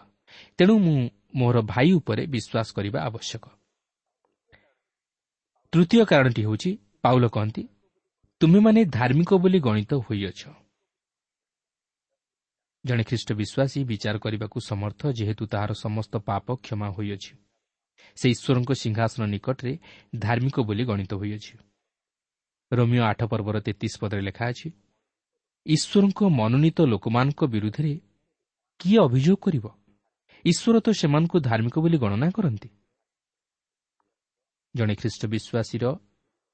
ତେଣୁ 0.58 0.78
ମୁଁ 0.78 1.08
ମୋର 1.34 1.56
ଭାଇ 1.62 1.92
ଉପରେ 1.92 2.26
ବିଶ୍ୱାସ 2.26 2.68
କରିବା 2.72 2.98
ଆବଶ୍ୟକ। 3.02 3.44
ତୃତୀୟ 5.72 6.04
କାରଣଟି 6.04 6.42
ହେଉଛି 6.42 6.70
ପାଉଲ 7.02 7.24
କହନ୍ତି 7.28 7.68
ତୁମେମାନେ 8.40 8.84
ଧାର୍ମିକ 8.84 9.30
ବୋଲି 9.34 9.60
ଗଣିତ 9.60 9.92
ହୋଇଅଛ। 9.94 10.42
ଜଣେ 12.84 13.02
ଖ୍ରୀଷ୍ଟ 13.02 13.32
ବିଶ୍ୱାସୀ 13.32 13.84
ବିଚାର 13.84 14.16
କରିବାକୁ 14.18 14.58
ସମର୍ଥ 14.60 15.00
ଯେହେତୁ 15.12 15.46
ତାହାର 15.46 15.72
ସମସ୍ତ 15.72 16.14
ପାପ 16.18 16.46
କ୍ଷମା 16.54 16.88
ହୋଇଅଛି। 16.90 17.32
ସେ 18.18 18.26
ଈଶ୍ୱରଙ୍କ 18.30 18.70
ସିଂହାସନ 18.72 19.22
ନିକଟରେ 19.26 19.78
ଧାର୍ମିକ 20.18 20.56
ବୋଲି 20.60 20.84
ଗଣିତ 20.84 21.14
ହୋଇଅଛି। 21.14 21.54
ରୋମିଓ 22.72 23.02
ଆଠ 23.02 23.20
ପର୍ବର 23.24 23.56
ତେତିଶ 23.60 23.94
ପଦରେ 24.00 24.22
ଲେଖା 24.22 24.44
ଅଛି 24.46 24.68
ଈଶ୍ୱରଙ୍କ 25.66 26.20
ମନୋନୀତ 26.28 26.78
ଲୋକମାନଙ୍କ 26.82 27.40
ବିରୁଦ୍ଧରେ 27.44 27.92
କିଏ 28.80 28.98
ଅଭିଯୋଗ 28.98 29.38
କରିବ? 29.44 29.64
ଈଶ୍ୱର 30.44 30.76
ତ 30.80 30.88
ସେମାନଙ୍କୁ 30.90 31.36
ଧାର୍ମିକ 31.40 31.74
ବୋଲି 31.78 31.98
ଗଣନା 31.98 32.28
କରନ୍ତି। 32.30 32.68
ଜଣେ 34.74 34.94
ଖ୍ରୀଷ୍ଟ 34.94 35.22
ବିଶ୍ୱାସୀର 35.26 35.84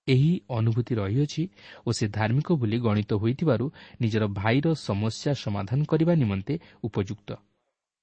ଏହି 0.08 0.32
ଅନୁଭୂତି 0.48 0.92
ରହିଅଛି 0.94 1.42
ଓ 1.86 1.88
ସେ 1.92 2.04
ଧାର୍ମିକ 2.08 2.48
ବୋଲି 2.52 2.78
ଗଣିତ 2.80 3.10
ହୋଇଥିବାରୁ 3.14 3.66
ନିଜର 4.00 4.24
ଭାଇର 4.26 4.66
ସମସ୍ୟା 4.88 5.32
ସମାଧାନ 5.34 5.80
କରିବା 5.84 6.12
ନିମନ୍ତେ 6.14 6.54
ଉପଯୁକ୍ତ। 6.82 7.30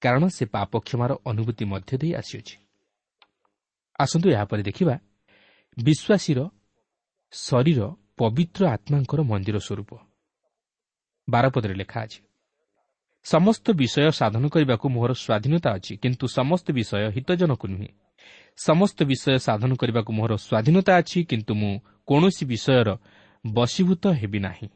କାରଣ 0.01 0.23
ସେ 0.27 0.43
ପାପ 0.45 0.71
କ୍ଷମାର 0.79 1.11
ଅନୁଭୂତି 1.25 1.65
ମଧ୍ୟ 1.65 1.91
ଦେଇ 1.97 2.13
ଆସିଅଛି। 2.13 2.55
ଆସନ୍ତୁ 3.99 4.27
ଏହାପରେ 4.29 4.61
ଦେଖିବା। 4.63 4.95
ବିଶ୍ୱାସୀର 5.77 6.39
ଶରୀର 7.31 7.81
ପବିତ୍ର 8.19 8.61
ଆତ୍ମାଙ୍କର 8.67 9.19
ମନ୍ଦିର 9.21 9.57
ସ୍ୱରୂପ। 9.59 9.91
ବାରପଦରେ 11.27 11.75
ଲେଖା 11.75 11.99
ଅଛି 12.05 12.19
ସମସ୍ତ 13.25 13.65
ବିଷୟ 13.71 14.09
ସାଧନ 14.11 14.43
କରିବାକୁ 14.53 14.85
ମୋର 14.95 15.11
ସ୍ୱାଧୀନତା 15.23 15.69
ଅଛି 15.77 15.93
କିନ୍ତୁ 15.97 16.25
ସମସ୍ତ 16.37 16.67
ବିଷୟ 16.77 17.09
ହିତଜନକ 17.15 17.61
ନୁହେଁ। 17.65 17.91
ସମସ୍ତ 18.57 18.99
ବିଷୟ 19.09 19.37
ସାଧନ 19.47 19.71
କରିବାକୁ 19.81 20.11
ମୋର 20.13 20.31
ସ୍ୱାଧୀନତା 20.37 20.91
ଅଛି 21.01 21.19
କିନ୍ତୁ 21.29 21.53
ମୁଁ 21.61 21.73
କୌଣସି 22.07 22.43
ବିଷୟର 22.51 22.89
ବଶୀଭୂତ 23.45 24.03
ହେବି 24.19 24.39
ନାହିଁ। 24.39 24.67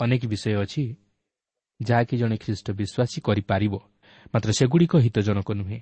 ଅନେକ 0.00 0.22
ବିଷୟ 0.32 0.54
ଅଛି 0.62 0.84
ଯାହାକି 1.80 2.14
ଜଣେ 2.20 2.36
ଖ୍ରୀଷ୍ଟ 2.42 2.66
ବିଶ୍ୱାସୀ 2.80 3.18
କରିପାରିବ 3.26 3.74
ମାତ୍ର 4.34 4.50
ସେଗୁଡ଼ିକ 4.58 4.92
ହିତଜନକ 5.04 5.48
ନୁହେଁ। 5.60 5.80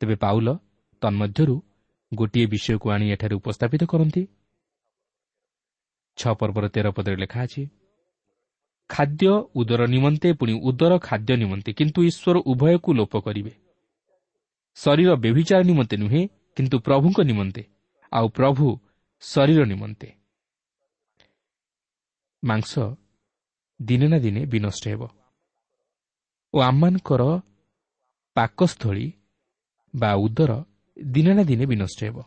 ତେବେ 0.00 0.16
ପାଉଲ 0.24 0.48
ତନ୍ମଧ୍ୟରୁ 1.02 1.56
ଗୋଟିଏ 2.12 2.46
ବିଷୟକୁ 2.46 2.86
ଆଣି 2.90 3.06
ଏଠାରେ 3.10 3.34
ଉପସ୍ଥାପିତ 3.34 3.82
କରନ୍ତି। 3.84 4.22
ଛଅ 6.18 6.32
ପର୍ବର 6.34 6.64
ତେର 6.68 6.86
ପଦରେ 6.90 7.16
ଲେଖା 7.16 7.40
ଅଛି 7.42 7.62
ଖାଦ୍ୟ 8.90 9.28
ଉଦର 9.54 9.82
ନିମନ୍ତେ 9.86 10.28
ପୁଣି 10.32 10.54
ଉଦର 10.62 10.92
ଖାଦ୍ୟ 10.98 11.32
ନିମନ୍ତେ 11.36 11.70
କିନ୍ତୁ 11.72 12.00
ଈଶ୍ୱର 12.02 12.36
ଉଭୟକୁ 12.52 12.90
ଲୋପ 12.92 13.14
କରିବେ। 13.20 13.52
ଶରୀର 14.76 15.10
ବ୍ୟଭିଚାର 15.14 15.62
ନିମନ୍ତେ 15.62 15.96
ନୁହେଁ 15.96 16.22
କିନ୍ତୁ 16.56 16.76
ପ୍ରଭୁଙ୍କ 16.78 17.18
ନିମନ୍ତେ 17.22 17.62
ଆଉ 18.12 18.26
ପ୍ରଭୁ 18.28 18.66
ଶରୀର 19.22 19.60
ନିମନ୍ତେ। 19.64 20.08
ମାଂସ 22.42 22.72
ଦିନେ 23.80 24.06
ନା 24.08 24.18
ଦିନେ 24.18 24.40
ବିନଷ୍ଟ 24.46 24.84
ହେବ। 24.88 25.02
ଓ 26.54 26.58
ଆମମାନଙ୍କର 26.60 27.22
ପାକସ୍ଥଳୀ 28.36 29.06
ବା 29.94 30.10
ଉଦର 30.14 30.52
ଦିନେ 30.96 31.34
ନା 31.34 31.42
ଦିନେ 31.42 31.66
ବିନଷ୍ଟ 31.66 32.04
ହେବ। 32.04 32.22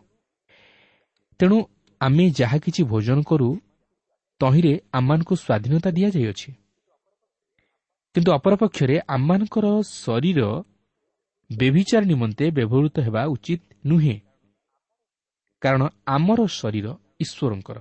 ତେଣୁ 1.40 1.58
ଆମେ 2.02 2.30
ଯାହା 2.30 2.58
କିଛି 2.58 2.84
ଭୋଜନ 2.84 3.22
କରୁ 3.22 3.60
ତହିଁରେ 4.40 4.80
ଆମମାନଙ୍କୁ 4.94 5.36
ସ୍ୱାଧୀନତା 5.36 5.90
ଦିଆଯାଇଅଛି। 5.92 6.52
କିନ୍ତୁ 8.16 8.32
ଅପରପକ୍ଷରେ 8.32 9.00
ଆମମାନଙ୍କର 9.08 9.66
ଶରୀର 9.82 10.40
ବ୍ୟଭିଚାର 11.50 12.04
ନିମନ୍ତେ 12.06 12.46
ବ୍ୟବହୃତ 12.52 12.96
ହେବା 13.00 13.22
ଉଚିତ 13.26 13.62
ନୁହେଁ। 13.86 14.20
କାରଣ 15.62 15.82
ଆମର 16.08 16.40
ଶରୀର 16.48 16.88
ଈଶ୍ୱରଙ୍କର। 17.20 17.78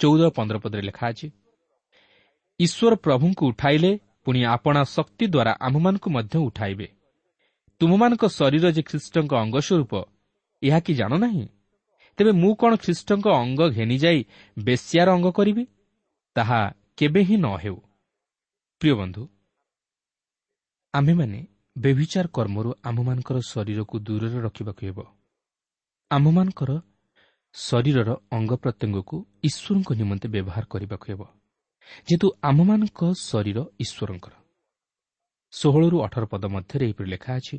ଚଉଦ 0.00 0.22
ପନ୍ଦର 0.30 0.58
ପଦରେ 0.58 0.82
ଲେଖା 0.82 1.06
ଅଛି 1.08 1.30
ଈଶ୍ୱର 2.60 2.94
ପ୍ରଭୁଙ୍କୁ 2.96 3.46
ଉଠାଇଲେ 3.46 3.98
ପୁଣି 4.24 4.40
ଆପଣା 4.44 4.84
ଶକ୍ତି 4.84 5.26
ଦ୍ୱାରା 5.26 5.52
ଆମ୍ଭମାନଙ୍କୁ 5.60 6.10
ମଧ୍ୟ 6.10 6.38
ଉଠାଇବେ। 6.38 6.99
ତୁମମାନଙ୍କ 7.80 8.28
ଶରୀର 8.28 8.70
ଯେ 8.70 8.82
ଖ୍ରୀଷ୍ଟଙ୍କ 8.82 9.32
ଅଙ୍ଗ 9.34 9.56
ସ୍ୱରୂପ 9.58 9.92
ଏହା 10.62 10.80
କି 10.80 10.94
ଜାଣ 10.94 11.12
ନାହିଁ? 11.16 11.48
ତେବେ 12.16 12.32
ମୁଁ 12.32 12.54
କ'ଣ 12.54 12.76
ଖ୍ରୀଷ୍ଟଙ୍କ 12.76 13.26
ଅଙ୍ଗ 13.28 13.60
ଘେନିଯାଇ 13.68 14.24
ବେଶ୍ୟାର 14.58 15.08
ଅଙ୍ଗ 15.10 15.32
କରିବି? 15.32 15.64
ତାହା 16.36 16.60
କେବେ 16.96 17.20
ହିଁ 17.22 17.36
ନ 17.36 17.46
ହେଉ। 17.56 17.76
ପ୍ରିୟ 18.80 18.94
ବନ୍ଧୁ 18.94 19.22
ଆମ୍ଭେମାନେ 20.94 21.46
ବ୍ୟଭିଚାର 21.78 22.26
କର୍ମରୁ 22.32 22.70
ଆମ୍ଭମାନଙ୍କର 22.84 23.36
ଶରୀରକୁ 23.48 23.98
ଦୂରରେ 23.98 24.38
ରଖିବାକୁ 24.40 24.82
ହେବ। 24.86 24.98
ଆମ୍ଭମାନଙ୍କର 26.10 26.70
ଶରୀରର 27.54 28.10
ଅଙ୍ଗ 28.30 28.52
ପ୍ରତ୍ୟଙ୍ଗକୁ 28.56 29.16
ଈଶ୍ୱରଙ୍କ 29.42 29.88
ନିମନ୍ତେ 29.92 30.28
ବ୍ୟବହାର 30.28 30.64
କରିବାକୁ 30.72 31.06
ହେବ। 31.12 31.20
ଯେହେତୁ 32.06 32.26
ଆମମାନଙ୍କ 32.42 33.00
ଶରୀର 33.20 33.58
ଈଶ୍ୱରଙ୍କର। 33.78 34.39
ଷୋହଳରୁ 35.52 35.96
ଅଠର 36.02 36.24
ପଦ 36.24 36.44
ମଧ୍ୟରେ 36.46 36.84
ଏହିପରି 36.86 37.08
ଲେଖା 37.10 37.32
ଅଛି 37.36 37.56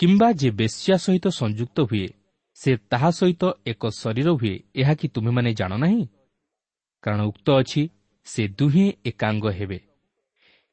କିମ୍ବା 0.00 0.32
ଯେ 0.32 0.50
ବେଶ୍ୟା 0.50 0.96
ସହିତ 0.96 1.26
ସଂଯୁକ୍ତ 1.28 1.80
ହୁଏ 1.80 2.08
ସେ 2.54 2.76
ତାହା 2.76 3.10
ସହିତ 3.10 3.42
ଏକ 3.66 3.82
ଶରୀର 3.88 4.28
ହୁଏ 4.30 4.54
ଏହା 4.74 4.94
କି 4.94 5.08
ତୁମେମାନେ 5.08 5.54
ଜାଣ 5.54 5.72
ନାହିଁ? 5.76 6.06
କାରଣ 7.02 7.20
ଉକ୍ତ 7.20 7.46
ଅଛି 7.50 7.82
ସେ 8.24 8.42
ଦୁହେଁ 8.48 8.92
ଏକାଙ୍ଗ 9.06 9.44
ହେବେ। 9.50 9.78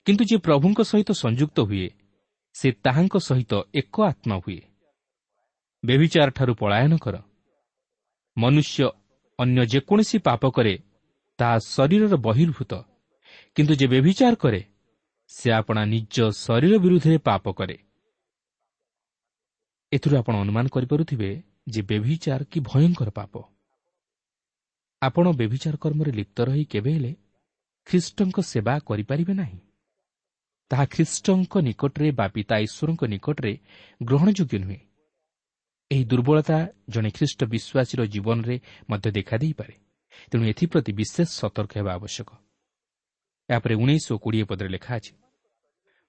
କିନ୍ତୁ 0.06 0.24
ଯେ 0.24 0.38
ପ୍ରଭୁଙ୍କ 0.38 0.80
ସହିତ 0.82 1.12
ସଂଯୁକ୍ତ 1.12 1.58
ହୁଏ 1.60 1.88
ସେ 2.54 2.68
ତାହାଙ୍କ 2.72 3.16
ସହିତ 3.18 3.54
ଏକ 3.74 3.96
ଆତ୍ମା 4.02 4.36
ହୁଏ। 4.36 4.62
ବ୍ୟଭିଚାରଠାରୁ 5.84 6.54
ପଳାୟନ 6.56 6.94
କର। 6.98 7.16
ମନୁଷ୍ୟ 8.38 8.90
ଅନ୍ୟ 9.40 9.62
ଯେକୌଣସି 9.66 10.18
ପାପ 10.18 10.42
କରେ 10.50 10.74
ତାହା 11.40 11.58
ଶରୀରର 11.66 12.14
ବହିର୍ଭୂତ। 12.18 12.74
କିନ୍ତୁ 13.56 13.74
ଯେ 13.76 13.86
ବ୍ୟଭିଚାର 13.88 14.36
କରେ 14.36 14.62
ସେ 15.32 15.52
ଆପଣା 15.52 15.86
ନିଜ 15.86 16.30
ଶରୀର 16.30 16.78
ବିରୁଦ୍ଧରେ 16.78 17.18
ପାପ 17.18 17.52
କରେ। 17.52 17.78
ଏଥିରୁ 19.92 20.18
ଆପଣ 20.18 20.36
ଅନୁମାନ 20.36 20.68
କରିପାରୁଥିବେ 20.68 21.44
ଯେ 21.70 21.82
ବ୍ୟଭିଚାର 21.82 22.44
କି 22.44 22.60
ଭୟଙ୍କର 22.60 23.10
ପାପ। 23.10 23.34
ଆପଣ 25.02 25.32
ବ୍ୟଭିଚାର 25.32 25.76
କର୍ମରେ 25.76 26.12
ଲିପ୍ତ 26.12 26.42
ରହି 26.42 26.66
କେବେ 26.66 26.94
ହେଲେ 26.94 27.16
ଖ୍ରୀଷ୍ଟଙ୍କ 27.86 28.40
ସେବା 28.42 28.80
କରିପାରିବେ 28.80 29.34
ନାହିଁ। 29.34 29.60
ତାହା 30.70 30.86
ଖ୍ରୀଷ୍ଟଙ୍କ 30.86 31.54
ନିକଟରେ 31.58 32.12
ବା 32.12 32.28
ପିତା 32.28 32.56
ଈଶ୍ୱରଙ୍କ 32.58 33.04
ନିକଟରେ 33.04 33.54
ଗ୍ରହଣଯୋଗ୍ୟ 34.04 34.58
ନୁହେଁ। 34.60 34.80
ଏହି 35.92 36.04
ଦୁର୍ବଳତା 36.06 36.68
ଜଣେ 36.90 37.10
ଖ୍ରୀଷ୍ଟ 37.10 37.44
ବିଶ୍ୱାସୀର 37.44 38.02
ଜୀବନରେ 38.06 38.56
ମଧ୍ୟ 38.90 39.12
ଦେଖାଦେଇପାରେ। 39.12 39.74
ତେଣୁ 40.32 40.44
ଏଥିପ୍ରତି 40.46 40.92
ବିଶେଷ 40.94 41.30
ସତର୍କ 41.30 41.72
ହେବା 41.78 41.92
ଆବଶ୍ୟକ। 41.94 42.30
ଏହାପରେ 43.52 43.74
ଉଣେଇଶ 43.84 44.08
କୋଡ଼ିଏ 44.24 44.46
ପଦରେ 44.50 44.70
ଲେଖା 44.76 44.92
ଅଛି 45.00 45.14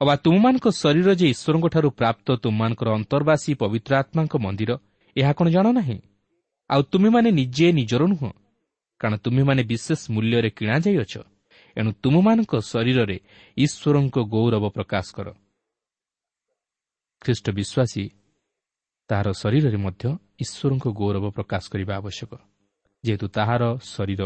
ଅବା 0.00 0.14
ତୁମମାନଙ୍କ 0.24 0.66
ଶରୀର 0.82 1.08
ଯେ 1.20 1.26
ଈଶ୍ୱରଙ୍କଠାରୁ 1.34 1.88
ପ୍ରାପ୍ତ 2.00 2.28
ତୁମମାନଙ୍କର 2.42 2.88
ଅନ୍ତର୍ବାସୀ 2.98 3.50
ପବିତ୍ର 3.62 3.92
ଆତ୍ମାଙ୍କ 4.02 4.34
ମନ୍ଦିର 4.44 4.70
ଏହା 5.16 5.32
କ'ଣ 5.38 5.46
ଜାଣ 5.54 5.66
ନାହିଁ? 5.78 5.98
ଆଉ 6.70 6.80
ତୁମେମାନେ 6.92 7.28
ନିଜେ 7.40 7.66
ନିଜର 7.78 8.02
ନୁହଁ 8.12 8.30
କାରଣ 9.00 9.14
ତୁମେମାନେ 9.24 9.62
ବିଶେଷ 9.70 10.00
ମୂଲ୍ୟରେ 10.14 10.50
କିଣାଯାଇଅଛ 10.58 11.14
ଏଣୁ 11.76 11.90
ତୁମମାନଙ୍କ 12.02 12.52
ଶରୀରରେ 12.70 13.16
ଈଶ୍ୱରଙ୍କ 13.56 14.16
ଗୌରବ 14.34 14.64
ପ୍ରକାଶ 14.76 15.06
କର। 15.16 15.28
ଖ୍ରୀଷ୍ଟ 17.22 17.46
ବିଶ୍ୱାସୀ 17.58 18.04
ତାହାର 19.10 19.28
ଶରୀରରେ 19.42 19.78
ମଧ୍ୟ 19.86 20.04
ଈଶ୍ୱରଙ୍କ 20.44 20.86
ଗୌରବ 21.00 21.24
ପ୍ରକାଶ 21.36 21.62
କରିବା 21.72 21.94
ଆବଶ୍ୟକ 22.00 22.32
ଯେହେତୁ 23.04 23.26
ତାହାର 23.36 23.62
ଶରୀର 23.94 24.22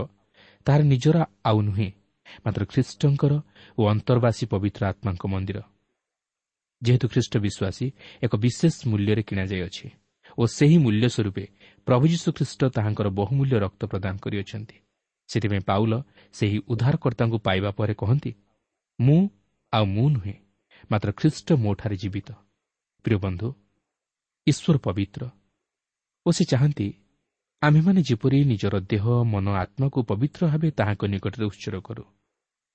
ତାହାର 0.67 0.81
ନିଜର 0.93 1.17
ଆଉ 1.49 1.59
ନୁହେଁ 1.69 1.91
ମାତ୍ର 2.45 2.63
ଖ୍ରୀଷ୍ଟଙ୍କର 2.65 3.33
ଓ 3.79 3.83
ଅନ୍ତର୍ବାସୀ 3.95 4.45
ପବିତ୍ର 4.53 4.83
ଆତ୍ମାଙ୍କ 4.87 5.25
ମନ୍ଦିର 5.27 5.59
ଯେହେତୁ 6.83 7.07
ଖ୍ରୀଷ୍ଟ 7.09 7.35
ବିଶ୍ୱାସୀ 7.39 7.87
ଏକ 8.23 8.33
ବିଶେଷ 8.37 8.75
ମୂଲ୍ୟରେ 8.87 9.23
କିଣାଯାଇଅଛି 9.29 9.87
ଓ 10.39 10.43
ସେହି 10.47 10.77
ମୂଲ୍ୟ 10.79 11.07
ସ୍ୱରୂପେ 11.09 11.45
ପ୍ରଭୁ 11.87 12.05
ଯୀଶୁଖ୍ରୀଷ୍ଟ 12.07 12.61
ତାହାଙ୍କର 12.77 13.09
ବହୁମୂଲ୍ୟ 13.11 13.57
ରକ୍ତ 13.59 13.83
ପ୍ରଦାନ 13.87 14.15
କରିଅଛନ୍ତି 14.17 14.77
ସେଥିପାଇଁ 15.29 15.63
ପାଉଲ 15.67 15.93
ସେହି 16.35 16.59
ଉଦ୍ଧାରକର୍ତ୍ତାଙ୍କୁ 16.69 17.39
ପାଇବା 17.39 17.71
ପରେ 17.71 17.95
କହନ୍ତି 17.95 18.33
ମୁଁ 18.99 19.21
ଆଉ 19.73 19.85
ମୁଁ 19.87 20.07
ନୁହେଁ 20.11 20.35
ମାତ୍ର 20.91 21.09
ଖ୍ରୀଷ୍ଟ 21.13 21.49
ମୋଠାରେ 21.53 21.97
ଜୀବିତ। 21.97 22.29
ପ୍ରିୟ 23.05 23.19
ବନ୍ଧୁ 23.19 23.49
ଈଶ୍ୱର 24.47 24.77
ପବିତ୍ର। 24.79 25.23
ଓ 26.27 26.29
ସେ 26.31 26.45
ଚାହାନ୍ତି 26.45 26.87
ଆମ୍ଭେମାନେ 27.63 28.01
ଯେପରି 28.03 28.45
ନିଜର 28.45 28.81
ଦେହ 28.81 29.05
ମନ 29.25 29.47
ଆତ୍ମାକୁ 29.57 29.99
ପବିତ୍ର 30.03 30.41
ଭାବେ 30.47 30.71
ତାହାଙ୍କ 30.71 31.03
ନିକଟରେ 31.07 31.45
ଉତ୍ସର 31.45 31.81
କରୁ 31.81 32.05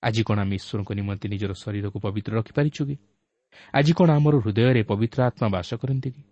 ଆଜି 0.04 0.24
କ'ଣ 0.24 0.40
ଆମେ 0.40 0.56
ଈଶ୍ୱରଙ୍କ 0.56 0.92
ନିମନ୍ତେ 0.94 1.30
ନିଜର 1.30 1.54
ଶରୀରକୁ 1.54 1.98
ପବିତ୍ର 2.00 2.32
ରଖିପାରିଛୁ 2.36 2.82
କି? 2.86 2.96
ଆଜି 3.74 3.94
କ'ଣ 3.94 4.10
ଆମର 4.12 4.36
ହୃଦୟରେ 4.38 4.84
ପବିତ୍ର 4.84 5.20
ଆତ୍ମା 5.24 5.48
ବାସ 5.50 5.70
କରନ୍ତି 5.74 6.10
କି? 6.12 6.24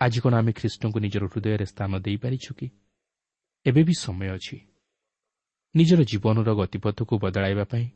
ଆଜି 0.00 0.18
କ'ଣ 0.20 0.34
ଆମେ 0.34 0.52
ଖ୍ରୀଷ୍ଟଙ୍କୁ 0.52 0.98
ନିଜର 1.00 1.24
ହୃଦୟରେ 1.24 1.64
ସ୍ଥାନ 1.64 1.90
ଦେଇପାରିଛୁ 1.98 2.50
କି? 2.58 2.66
ଏବେ 3.66 3.82
ବି 3.84 3.94
ସମୟ 3.98 4.28
ଅଛି। 4.28 4.56
ନିଜର 5.74 6.00
ଜୀବନର 6.02 6.50
ଗତିପଥକୁ 6.54 7.14
ବଦଳାଇବା 7.18 7.64
ପାଇଁ 7.64 7.86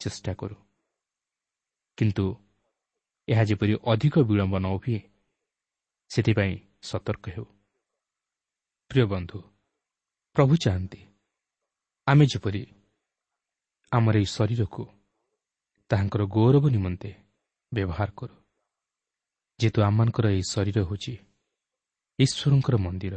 ଚେଷ୍ଟା 0.00 0.32
କରୁ। 0.34 0.56
କିନ୍ତୁ 1.98 2.24
ଏହା 3.28 3.42
ଯେପରି 3.44 3.72
ଅଧିକ 3.86 4.14
ବିଳମ୍ବ 4.18 4.54
ନ 4.58 4.66
ହୁଏ 4.66 5.00
ସେଥିପାଇଁ 6.10 6.54
ସତର୍କ 6.82 7.24
ହେଉ। 7.30 7.61
ପ୍ରିୟ 8.92 9.04
ବନ୍ଧୁ 9.06 9.38
ପ୍ରଭୁ 10.36 10.54
ଚାହାନ୍ତି 10.64 11.00
ଆମେ 12.06 12.24
ଯେପରି 12.26 12.62
ଆମର 13.92 14.14
ଏହି 14.16 14.28
ଶରୀରକୁ 14.36 14.82
ତାହାଙ୍କର 15.90 16.22
ଗୌରବ 16.36 16.64
ନିମନ୍ତେ 16.68 17.10
ବ୍ୟବହାର 17.72 18.10
କରୁ। 18.16 18.34
ଯେହେତୁ 19.58 19.78
ଆମମାନଙ୍କର 19.82 20.26
ଏହି 20.34 20.44
ଶରୀର 20.50 20.78
ହେଉଛି 20.84 21.14
ଈଶ୍ୱରଙ୍କର 22.18 22.74
ମନ୍ଦିର 22.76 23.14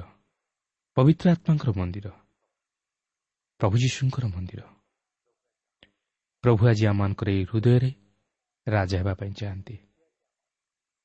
ପବିତ୍ର 0.97 1.25
ଆତ୍ମାଙ୍କର 1.31 1.69
ମନ୍ଦିର 1.77 2.07
ପ୍ରଭୁ 3.59 3.75
ଯୀଶୁଙ୍କର 3.77 4.25
ମନ୍ଦିର। 4.25 4.61
ପ୍ରଭୁ 6.43 6.61
ଆଜି 6.69 6.83
ଆମମାନଙ୍କର 6.87 7.27
ଏହି 7.29 7.43
ହୃଦୟରେ 7.51 7.91
ରାଜା 8.67 8.97
ହେବା 8.99 9.13
ପାଇଁ 9.13 9.31
ଚାହାନ୍ତି। 9.39 9.75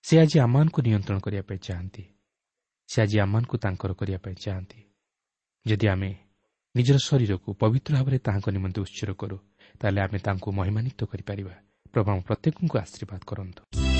ସେ 0.05 0.15
ଆଜି 0.23 0.37
ଆମମାନଙ୍କୁ 0.41 0.79
ନିୟନ୍ତ୍ରଣ 0.87 1.19
କରିବା 1.21 1.43
ପାଇଁ 1.43 1.59
ଚାହାନ୍ତି। 1.59 2.05
ସେ 2.91 3.03
ଆଜି 3.03 3.19
ଆମମାନଙ୍କୁ 3.21 3.57
ତାଙ୍କର 3.57 3.93
କରିବା 3.93 4.19
ପାଇଁ 4.19 4.35
ଚାହାନ୍ତି 4.35 4.81
ଯଦି 5.67 5.87
ଆମେ 5.89 6.11
ନିଜର 6.77 6.99
ଶରୀରକୁ 6.99 7.55
ପବିତ୍ର 7.55 7.95
ଭାବରେ 7.95 8.19
ତାହାଙ୍କ 8.19 8.49
ନିମନ୍ତେ 8.51 8.81
ଉତ୍ସର 8.81 9.11
କରୁ 9.13 9.39
ତାହେଲେ 9.81 10.01
ଆମେ 10.01 10.19
ତାଙ୍କୁ 10.19 10.49
ମହିମାନିତ 10.53 11.01
କରିପାରିବା। 11.05 11.55
ପ୍ରଭୁ 11.95 12.21
ପ୍ରତ୍ୟେକଙ୍କୁ 12.23 12.79
ଆଶୀର୍ବାଦ 12.79 13.21
କରନ୍ତୁ। 13.27 14.00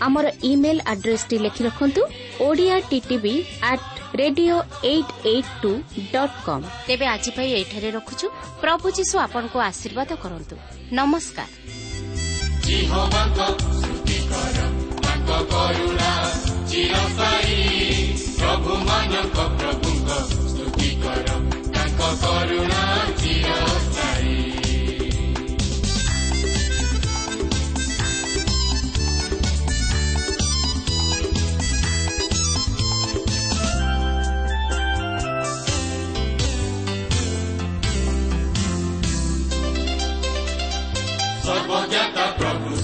ଆମର 0.00 0.26
ଇମେଲ୍ 0.42 0.80
ଆଡ୍ରେସ୍ଟି 0.86 1.36
ଲେଖି 1.38 1.62
ରଖନ୍ତୁ 1.64 2.02
Odia 2.40 2.76
TTV 2.90 3.34
at 3.62 3.86
radio 4.16 4.56
eight 4.84 5.12
eight 5.26 5.50
two 5.62 5.72
dot 6.12 6.36
com 6.46 6.64
ତେବେ 6.86 7.06
ଆଜି 7.06 7.30
ପାଇଁ 7.36 7.48
ଏଇଠାରେ 7.58 7.88
ରଖୁଛୁ। 7.90 8.26
ପ୍ରଭୁ 8.62 8.86
ଯୀଶୁ 8.98 9.14
ଆପଣଙ୍କୁ 9.18 9.58
ଆଶୀର୍ବାଦ 9.60 10.10
କରନ୍ତୁ। 10.22 10.54
ନମସ୍କାର। 10.92 11.50
ଜିହୋବାଙ୍କ 12.64 13.40
ସ୍ତୁତି 13.78 14.18
କର 14.30 14.56
ତାଙ୍କ 15.04 15.30
କରୁଣା 15.52 16.10
ଚିରସ୍ଥାୟୀ। 16.70 17.56
ପ୍ରଭୁମାନଙ୍କ 18.38 19.38
ପ୍ରଭୁଙ୍କ 19.60 20.10
ସ୍ତୁତି 20.50 20.90
କର 21.02 21.28
ତାଙ୍କ 21.74 22.00
କରୁଣା 22.22 22.82
ଚିରସ୍ଥାୟୀ। 23.20 23.97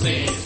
ପ୍ରଭୁ 0.05 0.44